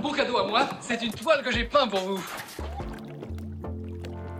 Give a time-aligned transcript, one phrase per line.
[0.00, 2.24] Pour cadeau à moi, c'est une toile que j'ai peint pour vous.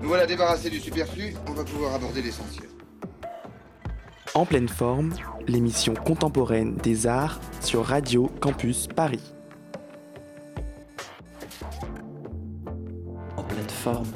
[0.01, 2.69] Nous voilà débarrassés du superflu, on va pouvoir aborder l'essentiel.
[4.35, 5.13] En pleine forme,
[5.47, 9.35] l'émission contemporaine des arts sur Radio Campus Paris.
[13.37, 14.09] En pleine forme.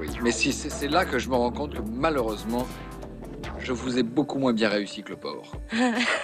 [0.00, 2.66] Oui, mais si c'est c'est là que je me rends compte que malheureusement,
[3.60, 5.52] je vous ai beaucoup moins bien réussi que le porc.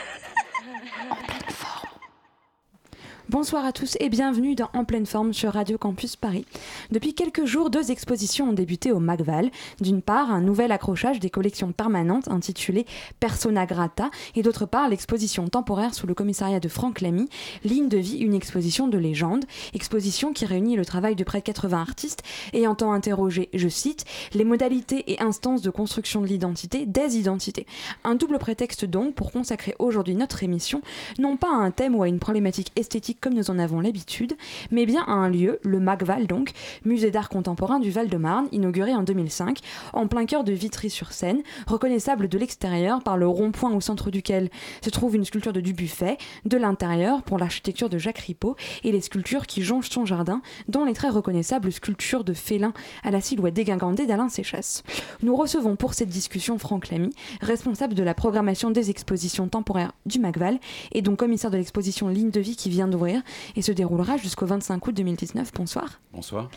[3.41, 6.45] Bonsoir à tous et bienvenue dans En pleine forme sur Radio Campus Paris.
[6.91, 9.51] Depuis quelques jours, deux expositions ont débuté au Macval.
[9.81, 12.85] D'une part, un nouvel accrochage des collections permanentes intitulé
[13.19, 17.31] Persona Grata et d'autre part, l'exposition temporaire sous le commissariat de Franck Lamy,
[17.65, 19.47] Ligne de vie, une exposition de légende.
[19.73, 24.05] Exposition qui réunit le travail de près de 80 artistes et entend interroger, je cite,
[24.35, 27.67] les modalités et instances de construction de l'identité des identités.
[28.05, 30.83] Un double prétexte donc pour consacrer aujourd'hui notre émission,
[31.19, 34.35] non pas à un thème ou à une problématique esthétique comme nous en avons l'habitude,
[34.71, 36.53] mais bien à un lieu, le MACVAL donc,
[36.85, 39.59] musée d'art contemporain du Val-de-Marne, inauguré en 2005,
[39.93, 44.51] en plein cœur de Vitry-sur-Seine, reconnaissable de l'extérieur par le rond-point au centre duquel
[44.83, 49.01] se trouve une sculpture de Dubuffet, de l'intérieur pour l'architecture de Jacques Ripaud et les
[49.01, 53.55] sculptures qui jonchent son jardin, dont les très reconnaissables sculptures de félin à la silhouette
[53.55, 54.83] dégingandée d'Alain Séchasse.
[55.23, 60.19] Nous recevons pour cette discussion Franck Lamy, responsable de la programmation des expositions temporaires du
[60.19, 60.59] MACVAL
[60.93, 63.10] et donc commissaire de l'exposition Ligne de vie qui vient d'ouvrir
[63.57, 65.53] et se déroulera jusqu'au 25 août 2019.
[65.55, 66.01] Bonsoir.
[66.13, 66.49] Bonsoir.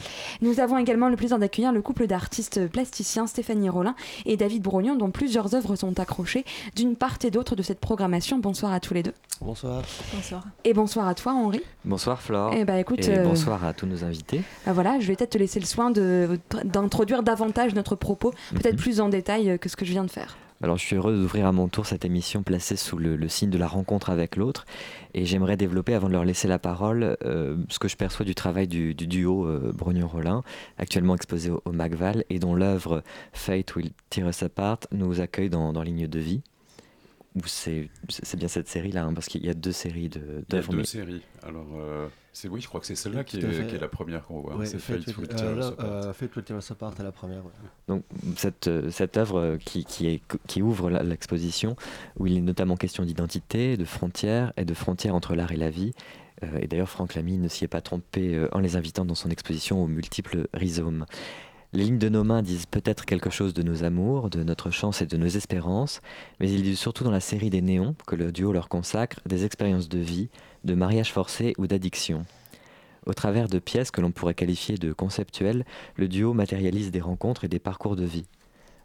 [0.42, 3.95] Nous avons également le plaisir d'accueillir le couple d'artistes plasticiens Stéphanie Rollin
[4.26, 6.45] et David Brognon, dont plusieurs œuvres sont accrochées
[6.76, 8.40] d'une part et d'autre de cette programmation.
[8.40, 9.14] Bonsoir à tous les deux.
[9.42, 9.82] Bonsoir.
[10.14, 10.44] Bonsoir.
[10.64, 11.62] Et bonsoir à toi, Henri.
[11.86, 12.54] Bonsoir Flore.
[12.56, 14.42] Eh ben, écoute, Et euh, bonsoir à tous nos invités.
[14.66, 18.76] Ah, voilà, je vais peut-être te laisser le soin de- d'introduire davantage notre propos, peut-être
[18.76, 18.80] Mhm.
[18.82, 20.38] plus en détail que ce que je viens de faire.
[20.64, 23.58] Alors je suis heureux d'ouvrir à mon tour cette émission placée sous le, signe de
[23.58, 24.66] la rencontre avec l'autre
[25.14, 28.33] et j'aimerais développer avant de leur laisser la parole euh, ce que je perçois du
[28.33, 30.42] travail du, du duo euh, Brognon-Rollin,
[30.77, 31.73] actuellement exposé au, au
[32.30, 36.42] et dont l'œuvre Fate Will Tear Us Apart nous accueille dans Ligne de vie.
[37.45, 40.60] C'est c'est bien cette série là, parce qu'il y a deux séries de- Il y
[40.60, 41.21] a deux mais- séries.
[41.42, 43.67] Alors, euh, c'est oui, je crois que c'est celle-là qui, est- fait.
[43.67, 44.55] qui est la première qu'on voit.
[44.55, 45.86] Ouais, c'est Fate Fate euh, Tear là, Us Apart.
[45.92, 47.44] euh, Fate Will Tear Us Apart à la première.
[47.44, 47.52] ouais.
[47.88, 48.04] Donc
[48.38, 51.76] cette, euh, cette œuvre euh, qui, qui, est, qui ouvre l'exposition,
[52.20, 55.71] où il est notamment question d'identité, de frontières et de frontières entre l'art et la
[55.71, 55.94] vie.
[56.44, 59.15] Euh, et d'ailleurs, Franck Lamy ne s'y est pas trompé euh, en les invitant dans
[59.15, 61.05] son exposition aux multiples rhizomes.
[61.76, 65.02] Les lignes de nos mains disent peut-être quelque chose de nos amours, de notre chance
[65.02, 66.02] et de nos espérances,
[66.39, 69.44] mais ils disent surtout dans la série des néons que le duo leur consacre des
[69.44, 70.30] expériences de vie,
[70.64, 72.26] de mariage forcé ou d'addiction.
[73.08, 77.44] Au travers de pièces que l'on pourrait qualifier de conceptuelles, le duo matérialise des rencontres
[77.44, 78.26] et des parcours de vie.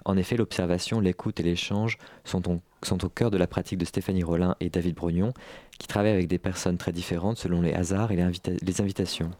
[0.06, 4.56] En effet, l'observation, l'écoute et l'échange sont, au- cœur de la pratique de Stéphanie Rollin
[4.60, 5.34] et David Brognon,
[5.78, 8.16] qui travaillent avec des personnes très différentes selon les hasards et
[8.62, 9.31] les invitations.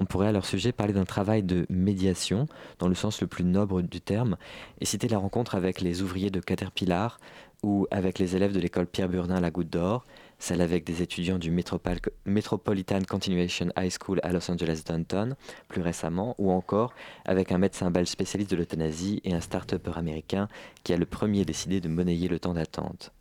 [0.00, 2.46] On pourrait à leur sujet parler d'un travail de médiation,
[2.78, 4.38] dans le sens le plus noble du terme,
[4.80, 7.20] et citer la rencontre avec les ouvriers de Caterpillar
[7.62, 10.06] ou avec les élèves de l'école Pierre Burdin à la Goutte d'Or,
[10.38, 15.36] celle avec des étudiants du Metropol- Metropolitan Continuation High School à Los Angeles Downtown,
[15.68, 16.94] plus récemment, ou encore
[17.26, 20.48] avec un médecin belge spécialiste de l'euthanasie et un start-upper américain
[20.82, 23.12] qui a le premier décidé de monnayer le temps d'attente.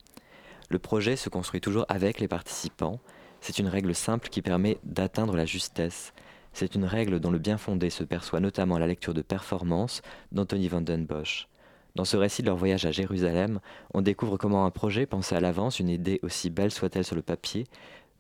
[0.69, 3.01] Le projet se construit toujours avec les participants.
[3.41, 6.13] C'est une règle simple qui permet d'atteindre la justesse.
[6.53, 10.01] C'est une règle dont le bien fondé se perçoit notamment à la lecture de Performance
[10.31, 11.47] d'Anthony van den Bosch.
[11.95, 13.59] Dans ce récit de leur voyage à Jérusalem,
[13.93, 17.21] on découvre comment un projet pensé à l'avance, une idée aussi belle soit-elle sur le
[17.21, 17.65] papier,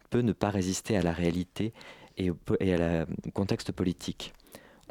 [0.09, 1.73] peut ne pas résister à la réalité
[2.17, 4.33] et au, à contexte politique.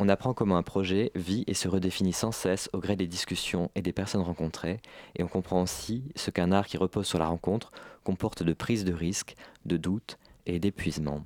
[0.01, 3.71] On apprend comment un projet vit et se redéfinit sans cesse au gré des discussions
[3.75, 4.81] et des personnes rencontrées,
[5.17, 7.73] et on comprend aussi ce qu'un art qui repose sur la rencontre
[8.05, 9.35] comporte de prise de risque,
[9.67, 11.25] de doute et d'épuisement.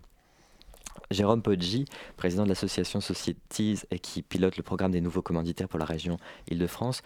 [1.11, 1.85] Jérôme Poggi,
[2.17, 6.17] président de l'association Societies et qui pilote le programme des nouveaux commanditaires pour la région
[6.51, 7.03] Île-de-France,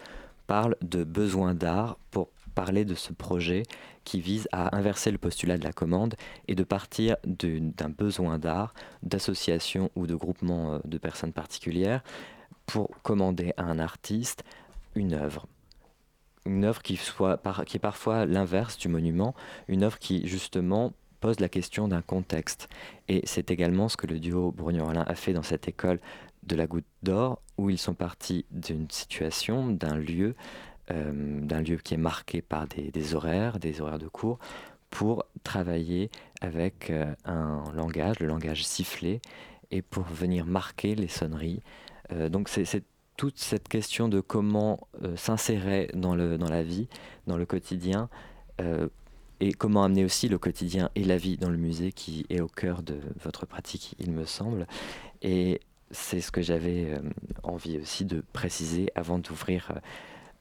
[0.47, 3.63] parle de besoin d'art pour parler de ce projet
[4.03, 6.15] qui vise à inverser le postulat de la commande
[6.47, 8.73] et de partir d'un besoin d'art,
[9.03, 12.01] d'association ou de groupement euh, de personnes particulières
[12.65, 14.43] pour commander à un artiste
[14.95, 15.45] une œuvre.
[16.45, 19.35] Une œuvre qui, soit qui est parfois l'inverse du monument,
[19.67, 22.69] une œuvre qui justement pose la question d'un contexte.
[23.07, 25.99] Et c'est également ce que le duo Brognon-Rollin a fait dans cette école
[26.43, 30.35] de la Goutte d'Or, où ils sont partis d'une situation, d'un lieu,
[30.91, 34.39] euh, d'un lieu qui est marqué par des, horaires, des horaires de cours,
[34.89, 36.09] pour travailler
[36.39, 39.21] avec euh, un langage, le langage sifflé,
[39.69, 41.61] et pour venir marquer les sonneries.
[42.13, 42.83] Euh, donc c'est
[43.17, 44.79] toute cette question de comment
[45.15, 46.87] s'insérer dans, dans la vie,
[47.25, 48.09] dans le quotidien,
[49.39, 52.47] et comment amener aussi le quotidien et la vie dans le musée qui est au
[52.47, 54.67] cœur de votre pratique, il me semble.
[55.21, 55.61] Et
[55.91, 56.99] c'est ce que j'avais euh,
[57.43, 59.79] envie aussi de préciser avant d'ouvrir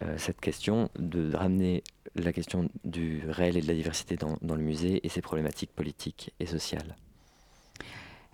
[0.03, 1.83] euh, cette question, de ramener
[2.15, 6.33] la question du réel et de la diversité dans le musée et ses problématiques politiques
[6.41, 6.97] et sociales.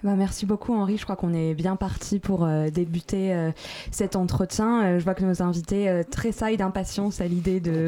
[0.02, 3.52] Bah, merci beaucoup Henri, je crois qu'on est bien parti pour euh, débuter euh,
[3.92, 4.82] cet entretien.
[4.82, 7.86] Euh, je vois que nos invités tressaillent d'impatience à l'idée de,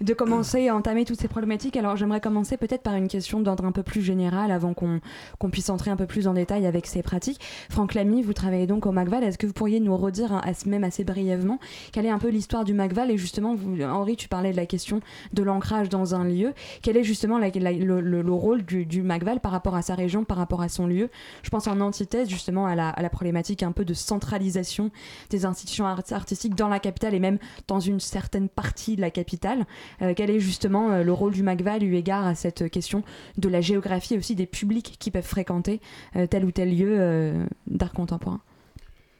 [0.00, 1.76] de commencer à entamer toutes ces problématiques.
[1.76, 5.00] Alors j'aimerais commencer peut-être par une question d'ordre un peu plus général avant qu'on
[5.38, 7.40] qu'on puisse entrer un peu plus en détail avec ces pratiques.
[7.68, 9.22] Franck Lamy, vous travaillez donc au MACVAL.
[9.22, 11.58] Est-ce que vous pourriez nous redire, hein, même assez brièvement,
[11.92, 14.66] quelle est un peu l'histoire du MACVAL Et justement, vous, Henri, tu parlais de la
[14.66, 15.00] question
[15.34, 16.54] de l'ancrage dans un lieu.
[16.80, 20.24] Quel est justement la, le, le, rôle du, du MACVAL par rapport à sa région,
[20.24, 21.10] par rapport à son lieu?
[21.49, 24.90] je pense en antithèse justement à la, problématique un peu de centralisation
[25.30, 29.66] des institutions artistiques dans la capitale et même dans une certaine partie de la capitale.
[30.00, 33.02] Euh, quel est justement euh, le rôle du MACVAL eu égard à cette question
[33.36, 35.80] de la géographie et aussi des publics qui peuvent fréquenter
[36.16, 37.34] euh, tel ou tel lieu
[37.66, 38.40] d'art contemporain?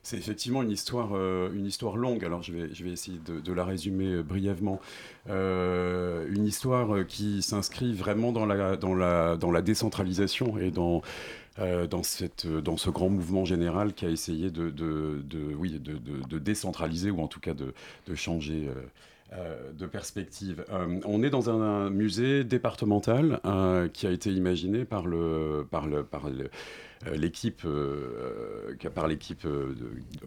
[0.02, 2.24] C'est effectivement une histoire, une histoire longue.
[2.24, 4.80] Alors je vais, je essayer de, la résumer brièvement.
[5.28, 11.02] Une histoire qui s'inscrit vraiment dans la décentralisation et dans,
[11.60, 15.78] euh, dans, cette, dans ce grand mouvement général qui a essayé de, de, de oui,
[15.78, 17.72] de, décentraliser ou en tout cas de,
[18.14, 18.68] changer.
[18.68, 18.80] Euh,
[19.32, 20.64] euh, de perspective.
[20.72, 25.86] Euh, on est dans un, musée départemental euh, qui a été imaginé par le, par
[25.86, 26.48] le, par le, euh,
[27.14, 29.74] l'équipe euh, par l'équipe euh,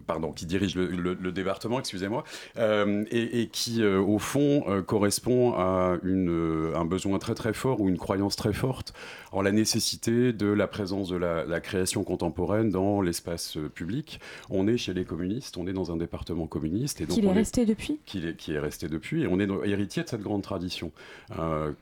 [0.08, 2.24] pardon qui dirige le, le, le département excusez-moi
[2.58, 7.52] euh, et, et, qui euh, au fond euh, correspond à une, un besoin très très
[7.52, 8.92] fort ou une croyance très forte
[9.30, 14.18] en la nécessité de la présence de la, la création contemporaine dans l'espace public.
[14.50, 17.32] On est chez les communistes on est dans un département communiste et donc qui est
[17.32, 18.00] resté est, depuis?
[18.04, 20.90] Qui est, qui est resté depuis et on est héritier de cette grande tradition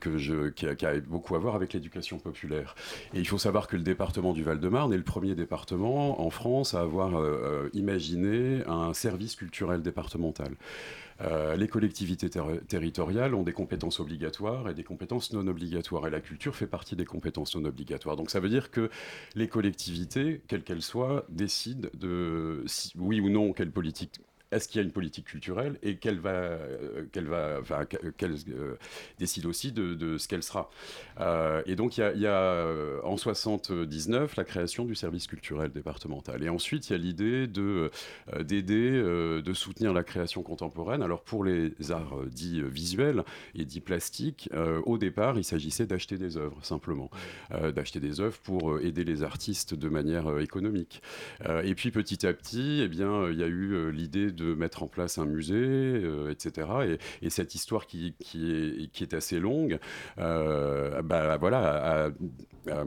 [0.00, 2.74] que je qui a, qui a beaucoup à voir avec l'éducation populaire.
[3.14, 6.30] Et il faut savoir que le département du Val-de-Marne Marne est le premier département en
[6.30, 10.56] France à avoir euh, imaginé un service culturel départemental.
[11.20, 16.08] Euh, les collectivités ter territoriales ont des compétences obligatoires et des compétences non obligatoires.
[16.08, 18.16] Et la culture fait partie des compétences non obligatoires.
[18.16, 18.90] Donc ça veut dire que
[19.36, 22.64] les collectivités, quelles qu'elles soient, décident de
[22.96, 24.18] oui ou non quelle politique
[24.52, 28.36] est-ce qu'il y a une politique culturelle et qu'elle va, euh, qu'elle va, enfin, qu'elle
[28.50, 28.76] euh,
[29.18, 30.70] décide aussi de, ce qu'elle sera.
[31.20, 32.66] Euh, et donc il y a,
[33.02, 36.42] en 79 la création du service culturel départemental.
[36.42, 37.90] Et ensuite il y a l'idée de
[38.40, 41.02] d'aider, de soutenir la création contemporaine.
[41.02, 43.24] Alors pour les arts dits visuels
[43.54, 44.50] et dits plastiques,
[44.84, 47.10] au départ il s'agissait d'acheter des œuvres simplement,
[47.74, 51.02] d'acheter des œuvres pour aider les artistes de manière économique.
[51.64, 54.82] et puis petit à petit, eh bien il y a eu l'idée de de mettre
[54.82, 56.68] en place un musée, euh, etc.
[57.20, 59.78] Et, et, cette histoire qui, est, assez longue,
[60.18, 62.10] euh, bah, voilà, a,
[62.70, 62.84] a,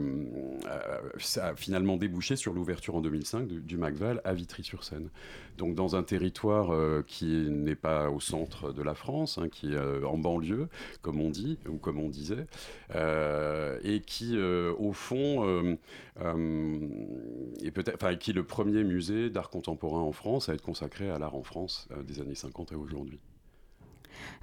[1.18, 5.10] ça a finalement débouché sur l'ouverture en 2005 du, du MacVal à Vitry-sur-Seine.
[5.56, 9.72] Donc dans un territoire euh, qui n'est pas au centre de la France, hein, qui
[9.72, 10.68] est euh, en banlieue,
[11.02, 12.46] comme on dit, ou comme on disait,
[12.94, 15.76] euh, et qui, au fond,
[16.18, 21.18] est peut-être, qui est le premier musée d'art contemporain en France à être consacré à
[21.18, 23.20] l'art en France des années 50 et aujourd'hui.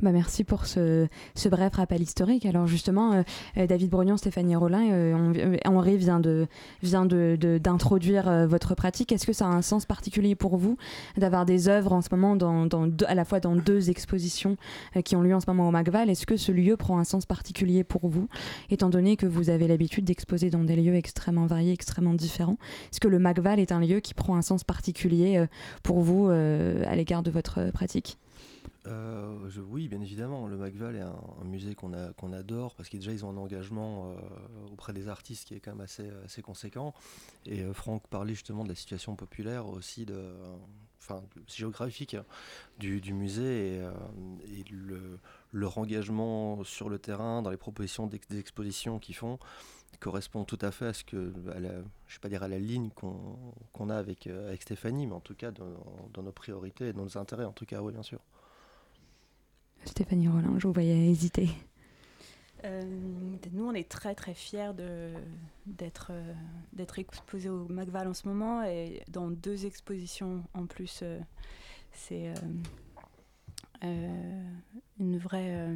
[0.02, 1.08] Bah merci pour ce,
[1.50, 2.46] bref rappel historique.
[2.46, 3.24] Alors justement, euh,
[3.58, 6.48] euh David Brognon, Stéphanie Rollin, euh, Henri vient de
[6.82, 9.12] vient de, de, d'introduire euh, votre pratique.
[9.12, 10.78] Est-ce que ça a un sens particulier pour vous
[11.18, 12.38] d'avoir des œuvres en ce moment
[13.08, 14.58] à la fois dans deux expositions
[15.06, 17.26] qui ont lieu en ce moment au Macval Est-ce que ce lieu prend un sens
[17.26, 18.28] particulier pour vous,
[18.70, 22.58] étant donné que vous avez l'habitude d'exposer dans des lieux extrêmement variés, extrêmement différents?
[22.92, 25.46] Est-ce que le Macval est un lieu qui prend un sens particulier
[25.84, 28.18] pour vous à l'égard de votre pratique?
[28.88, 30.48] Euh, oui, bien évidemment.
[30.48, 31.94] Le MacVal est un, musée qu'on
[32.34, 35.82] adore parce qu'ils déjà ont un engagement euh, auprès des artistes qui est quand même
[35.82, 36.94] assez, assez conséquent.
[37.46, 40.22] Et euh, Franck parlait justement de la situation populaire aussi, de,
[41.00, 42.18] enfin géographique
[42.78, 43.82] du, du musée et,
[44.48, 45.20] et le,
[45.52, 49.40] leur engagement sur le terrain dans les propositions d'expositions qu'ils font
[50.00, 52.90] correspond tout à fait à ce que, à la, vais pas dire à la ligne
[52.90, 53.38] qu'on
[53.74, 57.04] qu a avec, avec Stéphanie, mais en tout cas dans, dans nos priorités et dans
[57.04, 58.20] nos intérêts, en tout cas, oui, bien sûr.
[59.86, 61.50] Stéphanie Rollin, je vous voyais hésiter.
[62.66, 62.82] Euh,
[63.52, 64.72] nous, on est très très fiers
[65.66, 66.34] d'être euh,
[66.72, 71.02] d'être exposés au MacVal en ce moment et dans deux expositions en plus.
[71.04, 71.20] Euh,
[71.92, 72.34] c'est
[75.00, 75.76] une vraie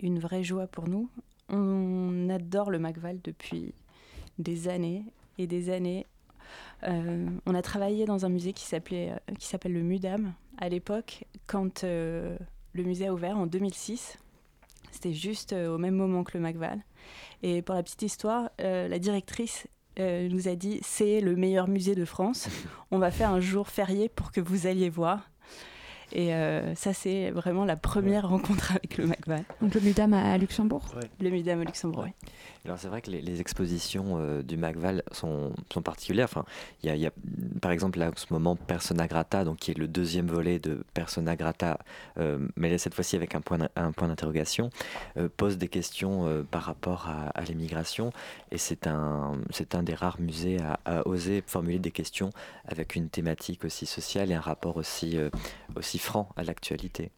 [0.00, 1.08] une vraie joie pour nous.
[1.48, 3.72] On adore le MacVal depuis
[4.38, 5.04] des années
[5.38, 6.06] et des années.
[6.82, 11.84] on a travaillé dans un musée qui s'appelle le Mudam à l'époque quand
[12.76, 14.18] le musée a ouvert en 2006
[14.92, 16.84] C'était juste au même moment que le Macval.
[17.42, 19.66] Et pour la petite histoire, la directrice
[19.98, 22.48] nous a dit c'est le meilleur musée de France.
[22.90, 25.30] On va faire un jour férié pour que vous alliez voir.
[26.12, 29.44] Et euh, ça, c'est vraiment la première rencontre avec le McVal.
[29.60, 30.84] Donc le Mudam à Luxembourg?
[31.20, 32.12] Le Mudam à Luxembourg, oui.
[32.64, 36.24] Alors c'est vrai que les, expositions euh, du McVal sont, sont particulières.
[36.28, 36.44] Enfin,
[36.82, 37.12] il y, a,
[37.60, 40.82] par exemple là en ce moment Persona Grata, donc qui est le deuxième volet de
[40.92, 41.78] Persona Grata,
[42.18, 44.70] euh, mais cette fois-ci avec un point, un point d'interrogation,
[45.36, 48.10] pose des questions par rapport à, l'immigration.
[48.50, 52.30] Et c'est un, c'est un des rares musées à, à, oser formuler des questions
[52.66, 55.16] avec une thématique aussi sociale et un rapport aussi,
[55.76, 57.10] aussi franc à l'actualité.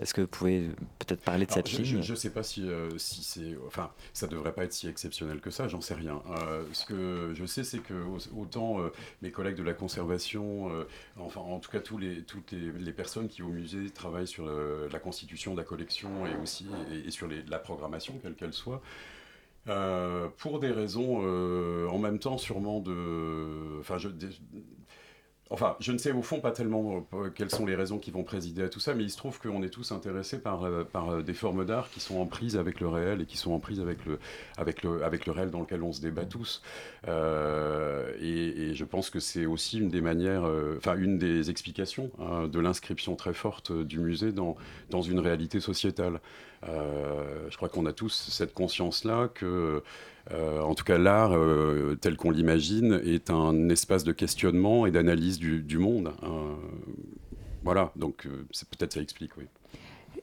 [0.00, 0.68] Est-ce que vous pouvez
[1.00, 3.56] peut-être parler de cette ligne Je ne sais pas si, euh, si c'est...
[3.66, 6.22] Enfin, ça devrait pas être si exceptionnel que ça, j'en sais rien.
[6.30, 7.94] Euh, ce que je sais, c'est que
[8.36, 8.92] autant euh,
[9.22, 10.70] mes collègues de la conservation,
[11.18, 14.98] enfin en tout cas tous les, toutes les, personnes qui au musée travaillent sur la
[14.98, 18.82] constitution de la collection et aussi et, sur la programmation, quelle qu'elle soit,
[20.36, 21.18] pour des raisons
[21.88, 23.78] en même temps sûrement de...
[23.80, 24.08] Enfin, je,
[25.50, 28.22] Enfin, je ne sais au fond pas tellement euh, quelles sont les raisons qui vont
[28.22, 31.10] présider à tout ça, mais il se trouve qu'on est tous intéressés par, euh, par
[31.10, 33.58] euh, des formes d'art qui sont en prise avec le réel et qui sont en
[33.58, 34.18] prise avec le,
[34.58, 36.62] avec le, avec le réel dans lequel on se débat tous.
[37.06, 40.44] et, je pense que c'est aussi une des manières,
[40.76, 44.56] enfin une des explications hein, de l'inscription très forte du musée dans,
[44.90, 46.20] dans une réalité sociétale.
[46.64, 49.82] Je crois qu'on a tous cette conscience-là que
[50.32, 54.90] euh, en tout cas, l'art, euh, tel qu'on l'imagine, est un espace de questionnement et
[54.90, 56.12] d'analyse du, monde.
[56.22, 56.56] Hein.
[57.62, 59.44] voilà, donc euh, peut-être ça explique, oui.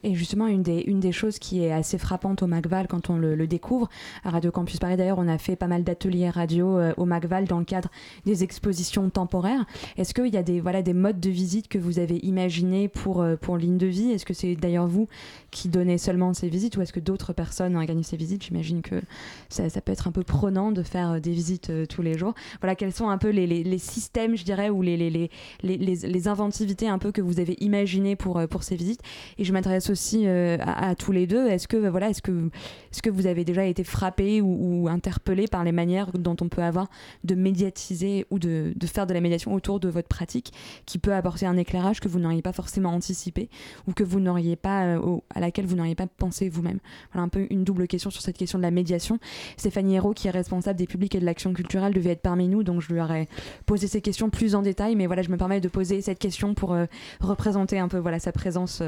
[0.03, 3.17] Et justement, une des, une des choses qui est assez frappante au Macval quand on
[3.17, 3.89] le, découvre,
[4.23, 7.45] à Radio Campus Paris d'ailleurs, on a fait pas mal d'ateliers radio euh, au Macval
[7.45, 7.89] dans le cadre
[8.25, 9.65] des expositions temporaires.
[9.97, 13.21] Est-ce qu'il y a des, voilà, des modes de visite que vous avez imaginés pour,
[13.21, 14.11] euh, pour Ligne de Vie?
[14.11, 15.07] Est-ce que c'est d'ailleurs vous
[15.51, 18.43] qui donnez seulement ces visites ou est-ce que d'autres personnes gagné ces visites?
[18.43, 19.01] J'imagine que
[19.49, 22.33] ça, ça, peut être un peu prenant de faire euh, des visites tous les jours.
[22.61, 25.77] Voilà, quels sont un peu les, les, les systèmes, je dirais, ou les, les, les,
[25.77, 29.01] les, inventivités un peu que vous avez imaginées pour, pour ces visites?
[29.37, 31.47] Et je m'intéresse aussi euh, à, tous les deux.
[31.47, 32.49] Est-ce que, voilà, est-ce que,
[32.91, 36.61] est-ce que vous avez déjà été frappé ou, interpellé par les manières dont on peut
[36.61, 36.87] avoir
[37.23, 40.53] de médiatiser ou de, faire de la médiation autour de votre pratique
[40.85, 43.49] qui peut apporter un éclairage que vous n'auriez pas forcément anticipé
[43.87, 46.79] ou que vous n'auriez pas, euh, à laquelle vous n'auriez pas pensé vous-même?
[47.11, 49.19] Voilà un peu une double question sur cette question de la médiation.
[49.57, 52.63] Stéphanie Hérault, qui est responsable des publics et de l'action culturelle, devait être parmi nous,
[52.63, 53.27] donc je lui aurais
[53.65, 56.53] posé ces questions plus en détail, mais voilà, je me permets de poser cette question
[56.53, 56.85] pour euh,
[57.19, 58.81] représenter un peu voilà, sa présence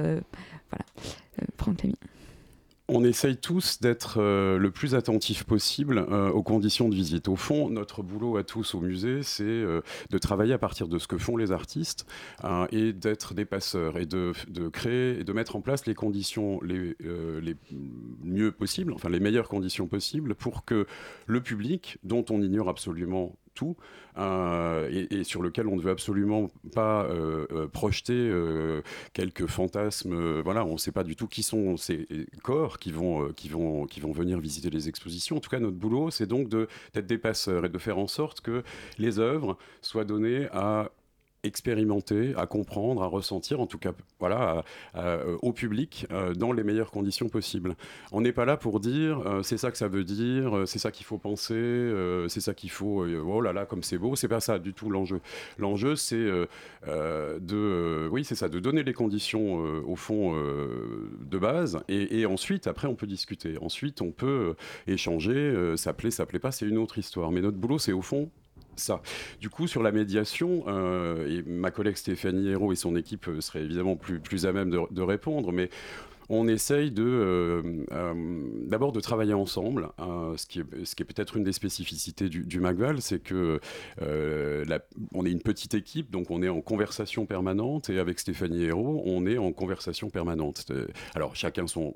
[0.71, 0.85] voilà.
[1.41, 1.91] Euh,
[2.89, 7.27] on essaye tous d'être euh, le plus attentif possible euh, aux conditions de visite.
[7.27, 11.05] Au fond, notre boulot à tous au musée, c'est de travailler à partir de ce
[11.05, 12.05] que font les artistes
[12.71, 14.31] et d'être des passeurs et de,
[14.71, 17.55] créer et de mettre en place les conditions les, les
[18.23, 20.87] mieux possibles, enfin les meilleures conditions possibles pour que
[21.25, 23.35] le public, dont on ignore absolument
[24.17, 28.31] euh, et, sur lequel on ne veut absolument pas euh, euh, projeter
[29.13, 30.41] quelques fantasmes.
[30.41, 32.07] voilà, on ne sait pas du tout qui sont ces
[32.43, 35.37] corps qui vont, qui, vont, qui vont venir visiter les expositions.
[35.37, 38.41] En tout cas, notre boulot, c'est donc d'être des passeurs et de faire en sorte
[38.41, 38.63] que
[38.97, 40.91] les œuvres soient données à
[41.47, 44.63] expérimenter, à comprendre, à ressentir, en tout cas, voilà,
[44.95, 47.75] euh, au public euh, dans les meilleures conditions possibles.
[48.11, 50.91] On n'est pas là pour dire euh, c'est ça que ça veut dire, c'est ça
[50.91, 51.93] qu'il faut penser,
[52.27, 53.05] c'est ça qu'il faut.
[53.05, 54.15] oh là là, comme c'est beau.
[54.15, 55.21] C'est pas ça du tout l'enjeu.
[55.57, 56.27] L'enjeu, c'est
[56.85, 62.67] de, oui, c'est ça, de donner les conditions au fond de base, et, et, ensuite,
[62.67, 63.57] après, on peut discuter.
[63.61, 64.55] Ensuite, on peut
[64.87, 65.75] échanger.
[65.77, 67.31] ça plaît, ça plaît pas, c'est une autre histoire.
[67.31, 68.29] Mais notre boulot, c'est au fond
[69.39, 73.41] Du coup, sur la médiation, euh, et ma collègue Stéphanie Hérault et son équipe euh,
[73.41, 75.69] seraient évidemment plus, à même de répondre, mais
[76.29, 78.13] on essaye euh, euh,
[78.65, 79.89] d'abord de travailler ensemble.
[79.97, 83.59] Hein, ce qui est, peut-être une des spécificités du, Magval, c'est que
[84.01, 84.79] euh,
[85.13, 87.89] on est une petite équipe, donc on est en conversation permanente.
[87.89, 90.71] Et avec Stéphanie Hérault, on est en conversation permanente.
[91.15, 91.93] Alors chacun son,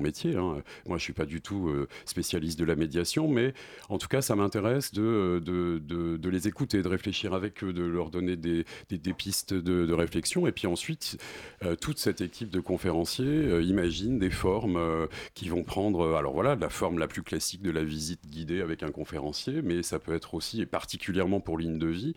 [0.00, 0.36] métier.
[0.36, 0.62] Hein.
[0.86, 1.70] Moi, je suis pas du tout
[2.04, 3.54] spécialiste de la médiation, mais
[3.88, 8.36] en tout cas, ça m'intéresse de les écouter, de réfléchir avec eux, de leur donner
[8.36, 8.64] des,
[9.16, 10.46] pistes de, réflexion.
[10.46, 11.18] Et puis ensuite,
[11.80, 16.56] toute cette équipe de conférenciers imagine des formes euh, qui vont prendre, euh, alors voilà,
[16.56, 20.14] la forme la plus classique de la visite guidée avec un conférencier, mais ça peut
[20.14, 22.14] être aussi, et particulièrement pour Ligne de Vie,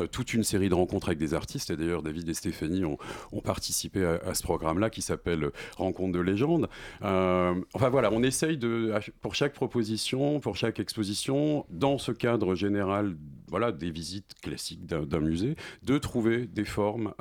[0.00, 1.70] euh, toute une série de rencontres avec des artistes.
[1.70, 2.98] Et d'ailleurs, David et Stéphanie ont,
[3.44, 6.68] participé à, ce programme-là qui s'appelle Rencontre de légende.
[7.00, 13.16] enfin voilà, on essaye de, pour chaque proposition, pour chaque exposition, dans ce cadre général
[13.48, 17.14] voilà, des visites classiques d'un musée, de trouver des formes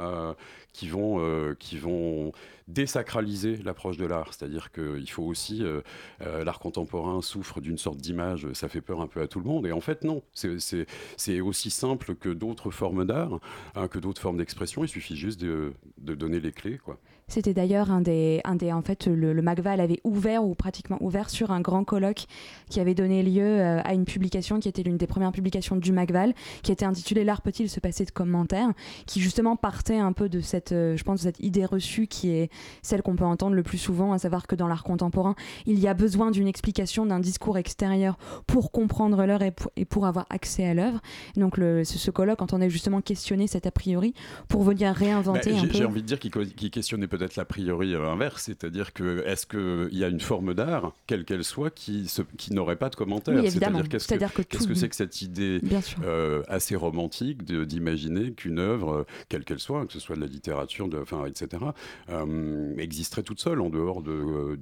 [0.74, 2.32] qui vont, qui vont
[2.67, 4.34] désacraliser l'approche de l'art.
[4.34, 5.82] C'est-à-dire qu'il faut aussi, euh,
[6.22, 9.46] euh, l'art contemporain souffre d'une sorte d'image, ça fait peur un peu à tout le
[9.46, 9.67] monde.
[9.67, 13.39] Et en fait, non, c'est aussi simple que d'autres formes d'art,
[13.75, 14.84] hein, que d'autres formes d'expression.
[14.84, 16.77] Il suffit juste de, de donner les clés.
[16.77, 17.00] quoi.
[17.27, 18.72] C'était d'ailleurs un des, un des.
[18.72, 22.25] En fait, le, le, MACVAL avait ouvert ou pratiquement ouvert sur un grand colloque
[22.70, 25.91] qui avait donné lieu euh, à une publication qui était l'une des premières publications du
[25.91, 28.70] MACVAL, qui était intitulée L'art peut-il se passer de commentaires,
[29.08, 32.29] qui justement partait un peu de cette, euh, je pense, de cette idée reçue qui
[32.29, 32.51] est
[32.84, 35.34] celle qu'on peut entendre le plus souvent, à savoir que dans l'art contemporain,
[35.65, 39.44] il y a besoin d'une explication, d'un discours extérieur pour comprendre l'œuvre
[39.75, 41.00] et, pour avoir accès à l'œuvre.
[41.36, 44.13] Donc le, ce, colloque entendait justement questionner cet a priori
[44.48, 45.74] pour venir réinventer bah, un peu.
[45.74, 50.03] J'ai envie de dire qu'il questionnait peut-être l'a priori inverse, c'est-à-dire que est-ce qu'il y
[50.03, 54.67] a une forme d'art, quelle qu'elle soit, qui, qui n'aurait pas de commentaire C'est-à-dire qu'est-ce
[54.67, 55.62] que c'est que, cette idée
[56.03, 60.88] euh, assez romantique d'imaginer qu'une œuvre, quelle qu'elle soit, que ce soit de la littérature,
[60.88, 61.63] de, enfin, etc.,
[62.10, 64.57] euh, existerait toute seule en dehors de,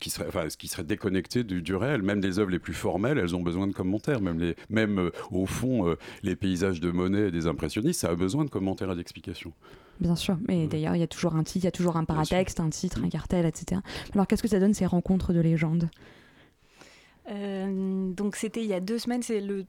[0.00, 2.02] qui serait, enfin, qui serait déconnectée du, réel.
[2.02, 4.20] Même des œuvres les plus formelles, elles ont besoin de commentaires.
[4.20, 8.14] Même les, même euh, au fond, les paysages de Monet et des impressionnistes, ça a
[8.14, 9.52] besoin de commentaires et d'explications.
[10.00, 12.04] Bien sûr, mais d'ailleurs, il y a toujours un titre, il y a toujours un
[12.04, 13.80] paratexte, un titre, un cartel, etc.
[14.14, 15.88] Alors, qu'est-ce que ça donne ces rencontres de légendes?
[17.30, 19.64] Euh, Donc, c'était il y a deux semaines, c'est le.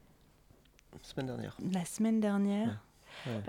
[1.02, 1.58] Semaine dernière.
[1.72, 2.84] La semaine dernière.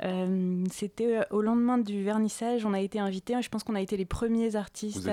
[0.02, 3.34] Euh, c'était euh, au lendemain du vernissage, on a été invités.
[3.42, 5.06] Je pense qu'on a été les premiers artistes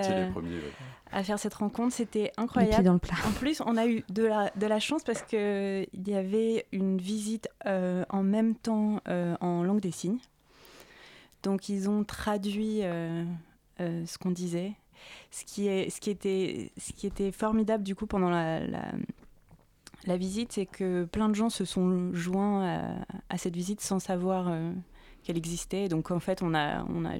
[1.11, 1.93] à, faire cette rencontre.
[1.93, 2.83] C'était incroyable.
[2.83, 3.15] Dans le plat.
[3.27, 6.99] En plus, on a eu de la, de la chance parce qu'il y avait une
[6.99, 10.19] visite en même temps en langue des signes.
[11.45, 13.23] Donc ils ont traduit euh,
[13.79, 14.73] euh, ce qu'on disait.
[15.29, 20.53] Ce qui, est, ce, qui était, ce qui était formidable du coup pendant la, visite,
[20.53, 22.97] c'est que plein de gens se sont joints
[23.29, 24.71] à, cette visite sans savoir euh,
[25.23, 25.87] qu'elle existait.
[25.87, 27.13] Donc en fait, on a, on a,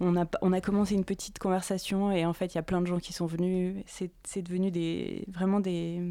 [0.00, 2.80] on a, on a commencé une petite conversation et en fait, il y a plein
[2.80, 3.76] de gens qui sont venus.
[3.86, 6.02] C'est devenu des, vraiment des,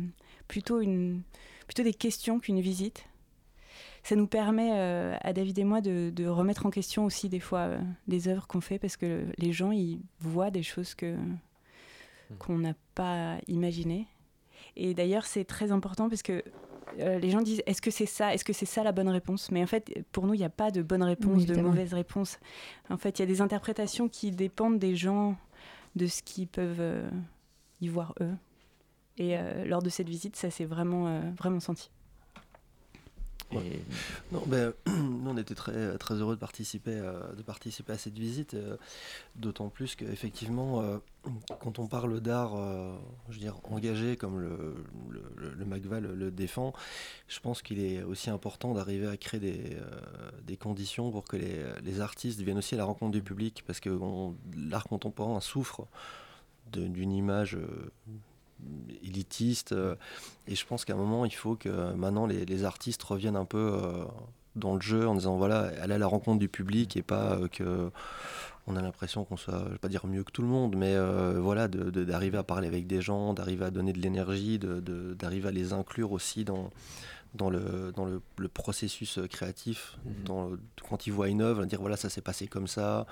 [0.48, 1.24] plutôt, une,
[1.68, 3.04] plutôt des questions qu'une visite
[4.10, 7.60] ça nous permet euh, à David et moi de, remettre en question aussi des fois
[7.60, 11.38] euh, des œuvres qu'on fait parce que les gens ils voient des choses que hmm.
[12.40, 14.08] qu'on n'a pas imaginées.
[14.76, 16.44] Et d'ailleurs c'est très important parce que
[16.98, 19.52] euh, les gens disent est-ce que c'est ça Est-ce que c'est ça la bonne réponse?
[19.52, 22.40] Mais en fait, pour nous, il n'y a pas de bonne réponse, de mauvaise réponse.
[22.90, 25.38] En fait, il y a des interprétations qui dépendent des gens,
[25.96, 27.04] de ce qu'ils peuvent
[27.80, 28.34] y voir eux.
[29.18, 31.92] Et lors de cette visite, ça s'est vraiment, vraiment senti.
[33.52, 38.18] Non, ben, nous, on était très, très heureux de participer, euh, de participer à cette
[38.18, 38.78] visite, euh,
[39.36, 40.98] d'autant plus qu'effectivement, euh,
[41.60, 42.56] quand on parle d'art,
[43.28, 44.76] je veux dire, engagé comme le,
[45.10, 46.74] le, le MacVal le défend,
[47.28, 49.78] je pense qu'il est aussi important d'arriver à créer des,
[50.44, 53.80] des, conditions pour que les, les, artistes viennent aussi à la rencontre du public, parce
[53.82, 53.90] que
[54.56, 55.88] l'art contemporain souffre
[56.72, 57.58] d'une image
[59.04, 59.72] élitiste.
[59.72, 59.96] Euh,
[60.48, 63.72] et je pense qu'à un moment, il faut que maintenant les, artistes reviennent un peu
[63.74, 64.04] euh,
[64.56, 67.48] dans le jeu en disant voilà, aller à la rencontre du public et pas euh,
[67.48, 67.92] que
[68.68, 70.96] on a l'impression qu'on soit, je vais pas dire mieux que tout le monde, mais
[71.40, 75.74] voilà, d'arriver à parler avec des gens, d'arriver à donner de l'énergie, d'arriver à les
[75.74, 76.70] inclure aussi dans,
[77.36, 80.24] dans le, dans le, processus euh, créatif, mhm.
[80.26, 80.52] dans,
[80.88, 83.06] quand ils voient une œuvre, dire voilà, ça s'est passé comme ça,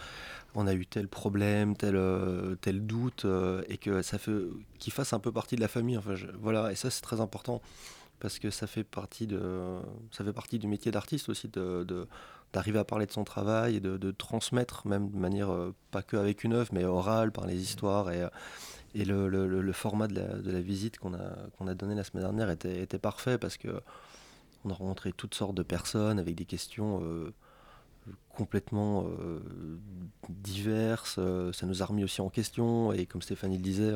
[0.56, 4.32] on a eu tel problème, tel, euh, tel doute, euh, et que ça fait
[4.80, 5.98] qu'ils fassent un peu partie de la famille.
[5.98, 7.62] Enfin, voilà, et ça c'est très important
[8.20, 9.78] parce que ça fait partie de,
[10.12, 11.86] ça fait partie du métier d'artiste aussi de,
[12.52, 15.56] d'arriver à parler de son travail et de, transmettre même de manière
[15.92, 18.28] pas que avec une œuvre mais orale par les histoires et
[18.96, 23.58] et le, format de la, visite qu'on a, donné la semaine dernière était, parfait parce
[23.58, 23.82] que
[24.66, 27.34] on a rencontré toutes sortes de personnes avec des questions euh,
[28.30, 29.40] complètement euh,
[30.30, 31.18] diverses.
[31.20, 32.92] Euh, ça nous a remis aussi en question.
[32.92, 33.94] Et comme Stéphanie le disait,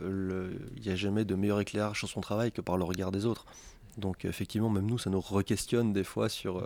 [0.00, 3.26] il n'y a jamais de meilleur éclairage sur son travail que par le regard des
[3.26, 3.44] autres.
[3.98, 6.62] Donc effectivement, même nous, ça nous re-questionne des fois sur,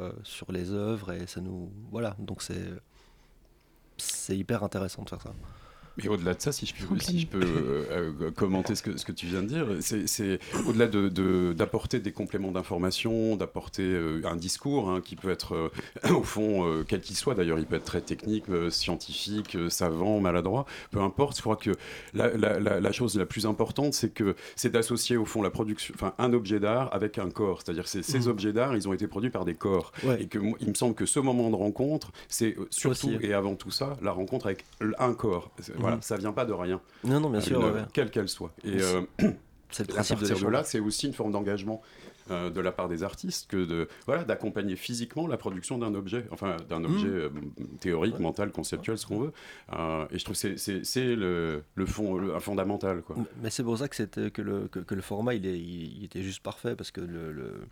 [0.50, 1.72] les œuvres et ça nous...
[1.90, 2.42] Voilà, donc
[3.96, 5.32] c'est hyper intéressant de faire ça.
[5.96, 8.96] Mais au-delà de ça, si je peux, si je peux euh, euh, commenter ce que,
[8.96, 10.86] ce que tu viens de dire, c'est au-delà
[11.54, 15.70] d'apporter de, des compléments d'information, d'apporter euh, un discours hein, qui peut être,
[16.10, 21.00] au fond, quel qu'il soit d'ailleurs, il peut être très technique, scientifique, savant, maladroit, peu
[21.00, 21.36] importe.
[21.36, 21.70] Je crois que
[22.12, 25.94] la, la, la, chose la plus importante, c'est que c'est d'associer au fond la production,
[25.96, 27.62] enfin un objet d'art avec un corps.
[27.62, 28.28] C'est-à-dire que ces mmh.
[28.28, 29.92] objets d'art, ils ont été produits par des corps.
[30.18, 33.70] Et que il me semble que ce moment de rencontre, c'est surtout et avant tout
[33.70, 34.64] ça, la rencontre avec
[34.98, 35.50] un corps.
[35.84, 36.80] Voilà, ça vient pas de rien.
[37.04, 37.74] Non, non, bien sûr.
[37.92, 38.52] Quelle qu'elle soit.
[38.64, 39.02] Et euh,
[39.80, 41.82] à partir de, là, c'est aussi une forme d'engagement
[42.30, 46.24] euh, de la part des artistes que de voilà d'accompagner physiquement la production d'un objet,
[46.30, 46.84] enfin d'un mmh.
[46.86, 47.30] objet euh,
[47.80, 49.32] théorique, mental, conceptuel, ce qu'on veut.
[49.74, 53.02] Euh, et je trouve que c'est le, le fond, le, fondamental.
[53.02, 53.16] Quoi.
[53.42, 56.42] Mais c'est pour ça que, que, le, que, le format il, est, il, était juste
[56.42, 57.66] parfait parce que le,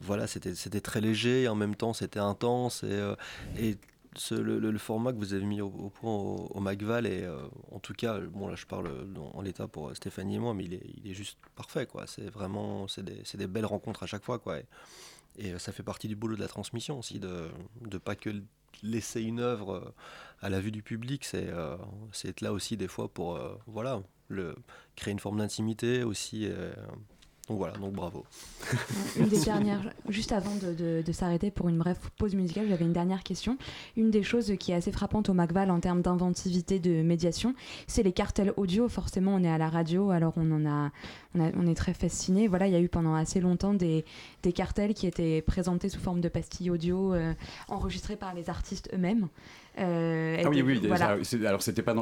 [0.00, 3.14] voilà c'était très léger et en même temps c'était intense et,
[3.56, 3.76] et
[4.30, 7.28] le, format que vous avez mis au, point au, Macval et
[7.72, 8.90] en tout cas bon là je parle
[9.34, 12.06] en l'état pour Stéphanie et moi mais il est, juste parfait quoi.
[12.06, 14.58] C'est vraiment c'est des, des, belles rencontres à chaque fois quoi.
[15.38, 17.48] Et, ça fait partie du boulot de la transmission aussi de
[17.90, 18.30] ne pas que
[18.82, 19.94] laisser une œuvre
[20.40, 21.24] à la vue du public.
[21.24, 21.50] C'est
[22.12, 24.56] c'est être là aussi des fois pour voilà le
[24.96, 26.48] créer une forme d'intimité aussi
[27.48, 28.24] donc voilà, donc bravo.
[30.08, 33.56] Juste avant de, s'arrêter pour une brève pause musicale, j'avais une dernière question.
[33.96, 37.54] Une des choses qui est assez frappante au Macval en termes d'inventivité, de médiation,
[37.86, 38.88] c'est les cartels audio.
[38.88, 40.90] Forcément, on est à la radio, alors on en a,
[41.34, 42.48] on, est très fasciné.
[42.48, 44.04] Voilà, il y a eu pendant assez longtemps des,
[44.42, 47.32] des, cartels qui étaient présentés sous forme de pastilles audio euh,
[47.68, 49.28] enregistrées par les artistes eux-mêmes.
[49.78, 50.80] Euh, ah oui, oui.
[51.46, 51.94] alors c'était pas,